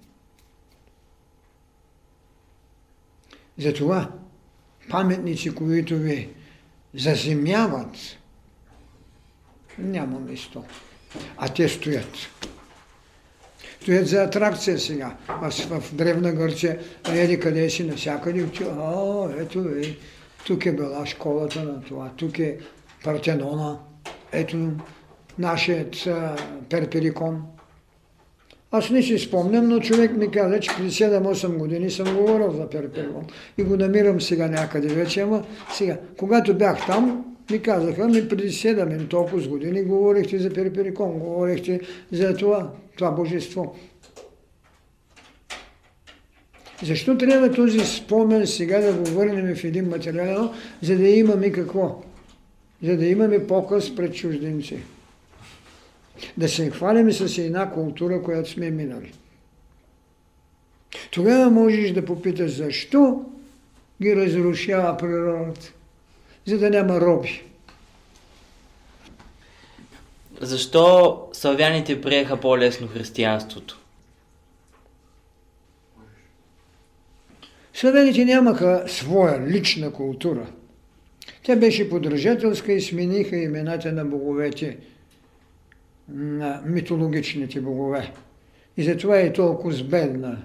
[3.59, 4.13] Затова
[4.91, 6.29] паметници, които ви
[6.95, 7.97] заземяват,
[9.79, 10.65] няма место.
[11.37, 12.17] А те стоят.
[13.83, 15.17] Стоят за атракция сега.
[15.29, 16.79] Аз в Древна Гърция,
[17.09, 19.97] еди къде си, навсякъде, а, ето е,
[20.47, 22.59] тук е била школата на това, тук е
[23.05, 23.79] Партенона,
[24.33, 24.71] ето
[25.39, 26.09] нашият
[26.69, 27.52] Перперикон.
[28.75, 32.69] Аз не си спомням, но човек ми каза, че преди 7-8 години съм говорил за
[32.69, 33.27] Перперикон.
[33.59, 38.49] И го намирам сега някъде вече, ама сега, когато бях там, ми казаха, ми преди
[38.49, 41.81] 7 толкова години говорихте за Перперикон, говорихте
[42.13, 43.75] за това, това божество.
[46.83, 52.03] Защо трябва този спомен сега да го върнем в един материал, за да имаме какво?
[52.83, 54.77] За да имаме показ пред чужденци.
[56.37, 59.13] Да се хвалим с една култура, която сме минали.
[61.11, 63.25] Тогава можеш да попиташ защо
[64.03, 65.73] ги разрушава природата,
[66.47, 67.43] за да няма роби.
[70.41, 73.79] Защо славяните приеха по-лесно християнството?
[77.75, 80.47] Славяните нямаха своя лична култура.
[81.43, 84.77] Тя беше подражателска и смениха имената на боговете,
[86.09, 88.13] на митологичните богове.
[88.77, 90.45] И затова е толкова сбедна.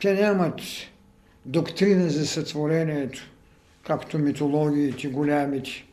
[0.00, 0.60] Те нямат
[1.46, 3.20] доктрина за сътворението,
[3.86, 5.84] както митологиите голямите.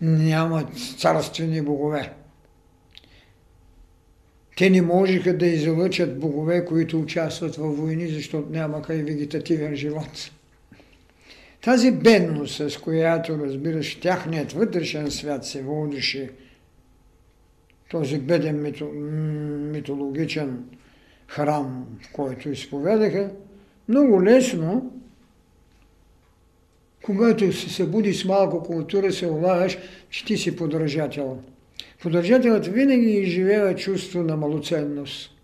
[0.00, 0.68] Нямат
[0.98, 2.12] царствени богове.
[4.56, 10.30] Те не можеха да излъчат богове, които участват във войни, защото нямаха и вегетативен живот.
[11.60, 16.30] Тази бедност, с която, разбираш, тяхният вътрешен свят се водеше,
[17.90, 18.84] този беден мито,
[19.72, 20.64] митологичен
[21.26, 23.30] храм, в който изповедаха,
[23.88, 24.92] много лесно,
[27.02, 29.78] когато се събуди с малко култура, се улавяш,
[30.10, 31.38] че ти си подражател.
[32.02, 35.39] Подражателът винаги изживява чувство на малоценност.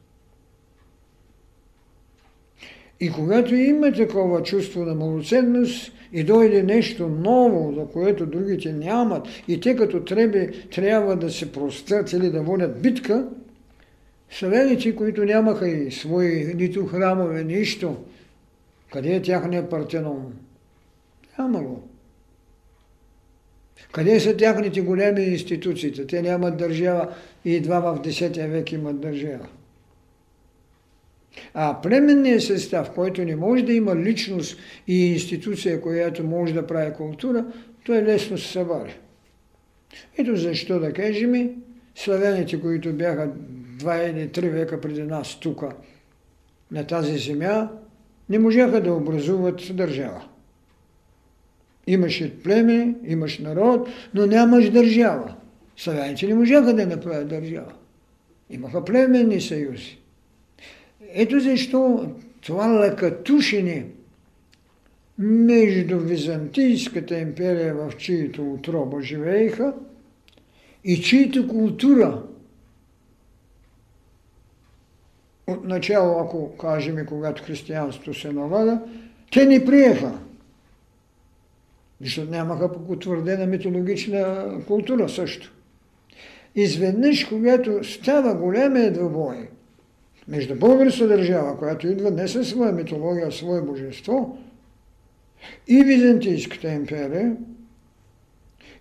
[3.00, 9.28] И когато има такова чувство на малоценност и дойде нещо ново, за което другите нямат,
[9.48, 13.26] и те като трябва, трябва да се простят или да водят битка,
[14.30, 17.96] Славяните, които нямаха и свои нито храмове, нищо,
[18.92, 20.34] къде е тяхният партенон?
[21.38, 21.88] Няма го.
[23.92, 26.06] Къде са тяхните големи институции?
[26.06, 27.14] Те нямат държава
[27.44, 29.48] и едва в 10 век имат държава.
[31.54, 36.92] А племенният състав, който не може да има личност и институция, която може да прави
[36.92, 37.44] култура,
[37.86, 38.96] той лесно се събари.
[40.18, 41.50] Ето защо да кажем,
[41.94, 43.30] славяните, които бяха
[43.78, 45.64] два или три века преди нас тук,
[46.70, 47.68] на тази земя,
[48.28, 50.28] не можаха да образуват държава.
[51.86, 55.34] Имаше племе, имаш народ, но нямаш държава.
[55.76, 57.72] Славяните не можаха да направят държава.
[58.50, 59.98] Имаха племенни съюзи.
[61.08, 62.10] Ето защо
[62.40, 63.86] това лъкатушене
[65.18, 69.74] между Византийската империя, в чието отроба живееха,
[70.84, 72.22] и чието култура
[75.46, 78.82] отначало, ако кажем, когато християнството се налага,
[79.32, 80.18] те не приеха.
[82.00, 85.52] Защото нямаха утвърдена митологична култура също.
[86.54, 89.48] Изведнъж, когато става големия двобой
[90.28, 94.38] между българска държава, която идва не със своя митология, а свое божество,
[95.68, 97.36] и Византийската империя,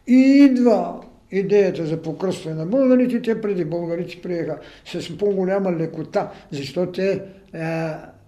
[0.07, 1.01] и идва
[1.31, 7.21] идеята за покръстване на българите, те преди българите приеха с по-голяма лекота, защото те е,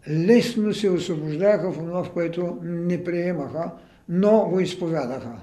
[0.09, 3.71] лесно се освобождаха в това, в което не приемаха,
[4.09, 5.41] но го изповядаха.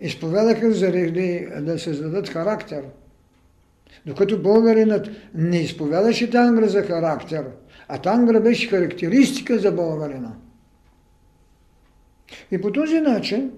[0.00, 2.84] Изповядаха заради да създадат характер.
[4.06, 7.44] Докато българинът не изповядаше тангра за характер,
[7.88, 10.32] а тангра беше характеристика за българина.
[12.50, 13.50] И по този начин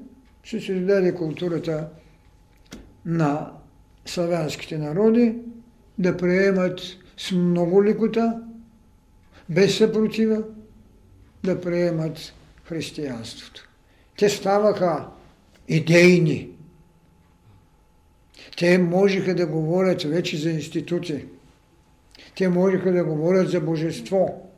[0.45, 1.89] се създаде културата
[3.07, 3.53] на
[4.07, 5.35] славянските народи
[5.99, 6.81] да приемат
[7.17, 8.43] с много лекота,
[9.49, 10.43] без съпротива,
[11.45, 12.35] да приемат
[12.65, 13.69] християнството.
[14.19, 15.07] Те ставаха
[15.69, 16.56] идейни.
[18.57, 21.25] Те можеха да говорят вече за институти.
[22.37, 24.51] Те можеха да говорят за божество,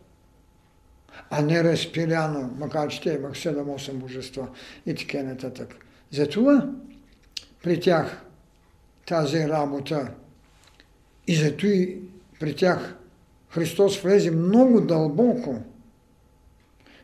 [1.30, 4.48] а не разпиляно, макар че те имах 7-8 божества
[4.86, 5.76] и така нататък.
[6.10, 6.70] Затова
[7.62, 8.24] при тях
[9.06, 10.10] тази работа.
[11.26, 12.00] И зато и
[12.40, 12.96] при тях
[13.50, 15.62] Христос влезе много дълбоко.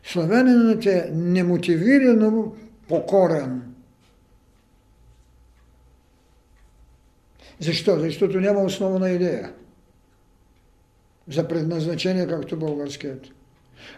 [0.03, 2.53] Славянинът е немотивирано
[2.87, 3.74] покорен.
[7.59, 7.99] Защо?
[7.99, 9.53] Защото няма основна идея
[11.27, 13.27] за предназначение, както българският.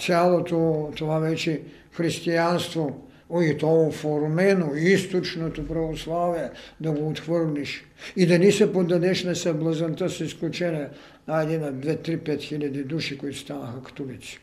[0.00, 3.08] цялото това вече християнство,
[3.40, 6.50] и то оформено, източното православие,
[6.80, 7.84] да го отхвърлиш
[8.16, 10.88] и да не се поддадеш на съблазанта с изключение
[11.28, 14.40] на 2-3-5 хиляди души, които станаха католици.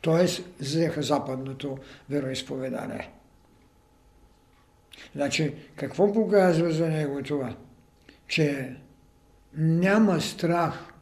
[0.00, 1.78] Тоест, взеха западното
[2.10, 3.10] вероисповедание.
[5.14, 7.56] Значи, какво показва за него това?
[8.28, 8.76] Че
[9.54, 10.92] няма страх,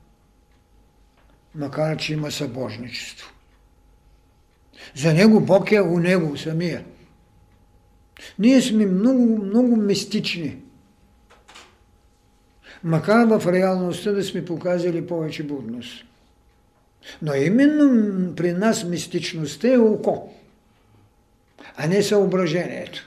[1.55, 3.33] макар че има събожничество.
[4.97, 6.85] За него Бог е у него самия.
[8.39, 10.57] Ние сме много, много мистични.
[12.85, 16.05] Макар в реалността да сме показали повече будност.
[17.23, 20.33] Но именно при нас мистичността е око,
[21.77, 23.07] а не съображението.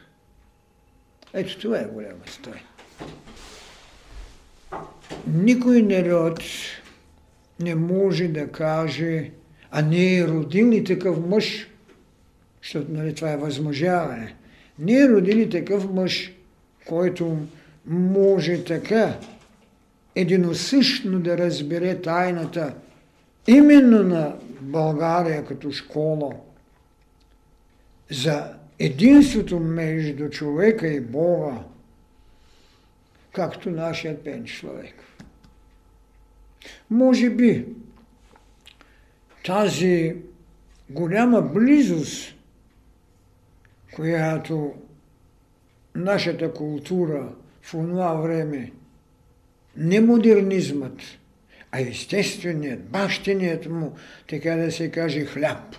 [1.34, 2.64] Ето това е голяма стой.
[5.28, 6.44] Никой народ
[7.60, 9.32] не може да каже,
[9.72, 11.68] а не е родил ли такъв мъж,
[12.64, 14.36] защото нали, това е възмъжаване.
[14.80, 16.34] Не е родили такъв мъж,
[16.86, 17.38] който
[17.88, 19.20] може така
[20.16, 22.74] единосъщно да разбере тайната
[23.48, 26.36] именно на България като школа
[28.12, 31.64] за единството между човека и Бога,
[33.32, 34.96] както нашият пен човек.
[36.90, 37.66] Може би
[39.46, 40.16] тази
[40.90, 42.36] голяма близост,
[43.96, 44.74] която
[45.96, 47.30] нашата култура
[47.62, 48.72] в това време,
[49.78, 51.02] не модернизмът,
[51.72, 53.94] а естественият, бащиният му,
[54.30, 55.76] така да се каже, хляб,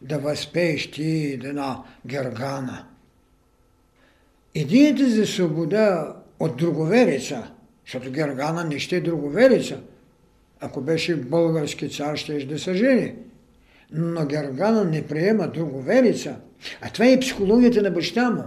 [0.00, 2.86] да възпееш ти една гергана.
[4.54, 7.52] Идеята за свобода от друговерица,
[7.86, 9.80] защото гергана не ще е друговерица–
[10.64, 13.14] ако беше български цар, ще да се жени.
[13.94, 16.36] Но Гергана не приема друговерица.
[16.80, 18.44] А това е психологията на баща му.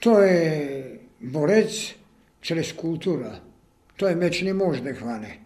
[0.00, 0.84] Той е
[1.20, 1.94] борец
[2.40, 3.40] чрез култура.
[3.96, 5.40] Той меч не може да хване.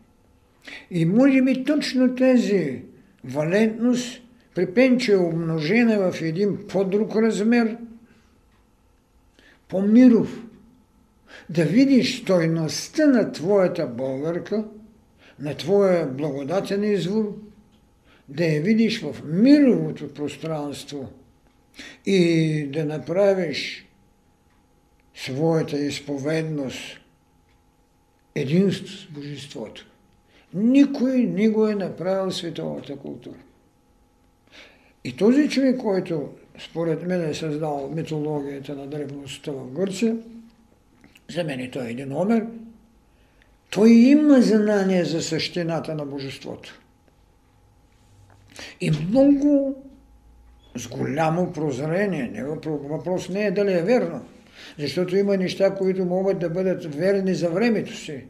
[0.91, 2.83] И може би точно тази
[3.25, 4.23] валентност
[4.55, 7.77] при Пенче е умножена в един по-друг размер,
[9.69, 10.43] по-миров.
[11.51, 14.65] Да видиш стойността на твоята българка–
[15.39, 17.37] на Твоя благодатен извор,
[18.29, 21.09] да я видиш в мировото пространство
[22.07, 23.87] и да направиш
[25.15, 27.01] своята изповедност
[28.35, 29.87] единство с Божеството.
[30.55, 33.39] Никой не го е направил световата култура.
[35.05, 36.29] И този човек, който
[36.59, 40.17] според мен е създал митологията на древността в Гърция,
[41.31, 42.47] за мен той е един номер–
[43.75, 46.81] той има знание за същината на Божеството.
[48.81, 49.83] И много
[50.77, 52.45] с голямо прозрение.
[52.67, 54.25] Въпрос не е дали е верно.
[54.79, 58.25] Защото има неща, които могат да бъдат верни за времето си.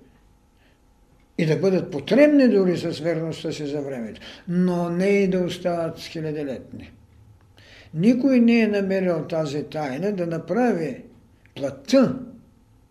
[1.38, 4.20] И да бъдат потребни дори с верността си за времето.
[4.48, 6.92] Но не и да остават хилядолетни.
[7.94, 11.02] Никой не е намерил тази тайна да направи
[11.54, 12.18] плътта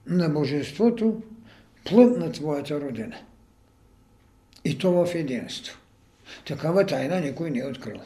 [0.07, 1.21] на Божеството
[1.85, 3.15] плът на твоята родина.
[4.65, 5.79] И то в единство.
[6.45, 8.01] Такава тайна никой не е открил.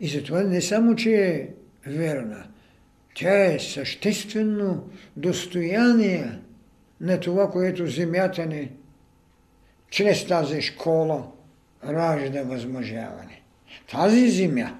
[0.00, 1.48] И затова не само, че е
[1.90, 2.46] верна,
[3.14, 6.38] тя е съществено достояние
[7.00, 8.70] на това, което земята ни
[9.90, 11.26] чрез тази школа
[11.84, 13.42] ражда възмъжаване.
[13.90, 14.78] Тази земя,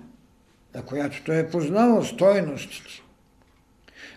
[0.75, 3.03] на която той е познавал стойностите,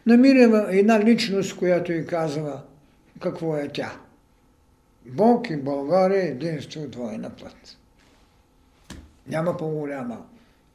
[0.06, 2.62] намира една личност, която и казва–
[3.20, 4.00] какво е тя.
[5.06, 7.78] Бог и България е единство двойна път.
[9.30, 10.26] Няма по-голяма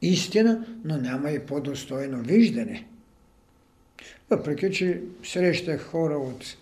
[0.01, 2.87] истина, но няма и по-достойно виждане.
[4.29, 6.57] Въпреки, че срещах хора от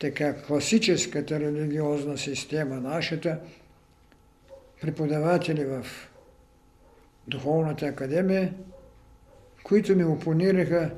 [0.00, 3.38] така класическата религиозна система, нашата,
[4.80, 5.86] преподаватели в
[7.28, 8.54] Духовната академия,
[9.62, 10.90] които ми опонираха,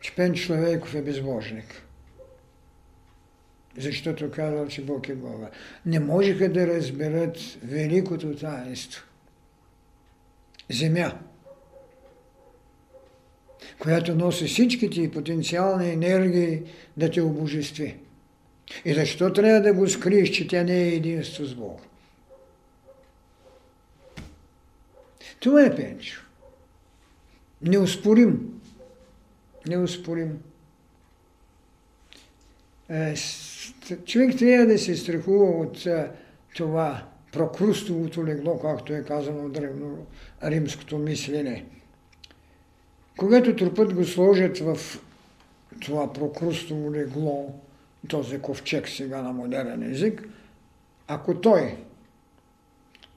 [0.00, 1.82] че Пен Човеков е безбожник
[3.78, 5.50] защото казал, че Бог е Бога.
[5.86, 9.04] Не можеха да разберат великото таинство.
[10.70, 11.18] Земя,
[13.78, 16.62] която носи всичките потенциални енергии
[16.96, 17.96] да те обожестви.
[18.84, 21.82] И защо трябва да го скриеш, че тя не е единство с Бога?
[25.40, 26.22] Това е Пенчо.
[27.62, 28.60] Неуспорим.
[29.66, 30.42] Неуспорим.
[32.88, 33.16] Е,
[34.04, 35.86] човек трябва да се страхува от
[36.56, 37.02] това
[37.32, 40.06] прокрустовото легло, както е казано в древно
[40.44, 41.64] римското мислене.
[43.16, 44.78] Когато трупът го сложат в
[45.80, 47.54] това прокрустово легло,
[48.08, 50.28] този ковчег сега на модерен език,
[51.08, 51.76] ако той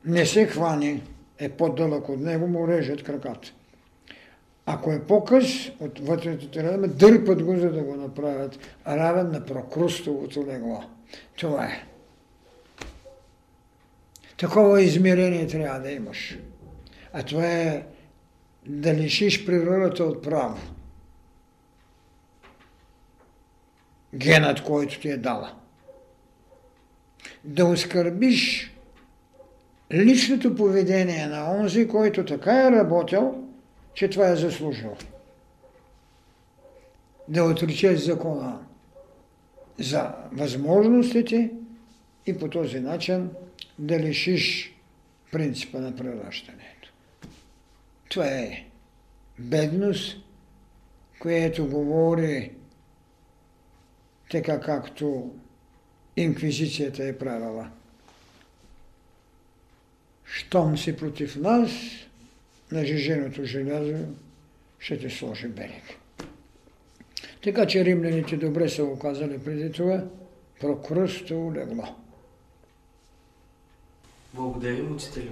[0.06, 1.02] не се хване,
[1.40, 3.54] е по-дълъг от него, му режат краката.
[4.65, 10.45] Ако е по-къс от вътрешното тяло, дърпат го, за да го направят равен на прокрустовото
[10.48, 10.84] легло.
[11.35, 11.84] Това е.
[14.38, 16.38] Такова измерение трябва да имаш.
[17.14, 17.84] А това е
[18.65, 20.57] да лишиш природата от право.
[24.15, 25.53] Генът, който ти е дала.
[27.44, 28.73] Да оскърбиш
[29.94, 33.43] личното поведение на онзи, който така е работил,
[33.94, 34.98] че това е заслужил.
[37.28, 38.60] Да отречеш закона
[39.80, 41.52] за възможностите
[42.26, 43.30] и по този начин
[43.80, 44.76] да лишиш
[45.32, 46.94] принципа на превращането.
[48.10, 48.65] Това е
[49.40, 50.18] бедност,
[51.20, 52.52] което говори
[54.32, 55.36] така както
[56.18, 57.70] инквизицията е правила.
[60.26, 61.72] Щом си против нас,
[62.74, 64.06] на жиженото желязо
[64.80, 65.84] ще те сложи берег.
[67.44, 70.04] Така че римляните добре са го казали преди това,
[70.60, 71.95] прокръстово легло.
[74.34, 75.32] Благодарим, учителю.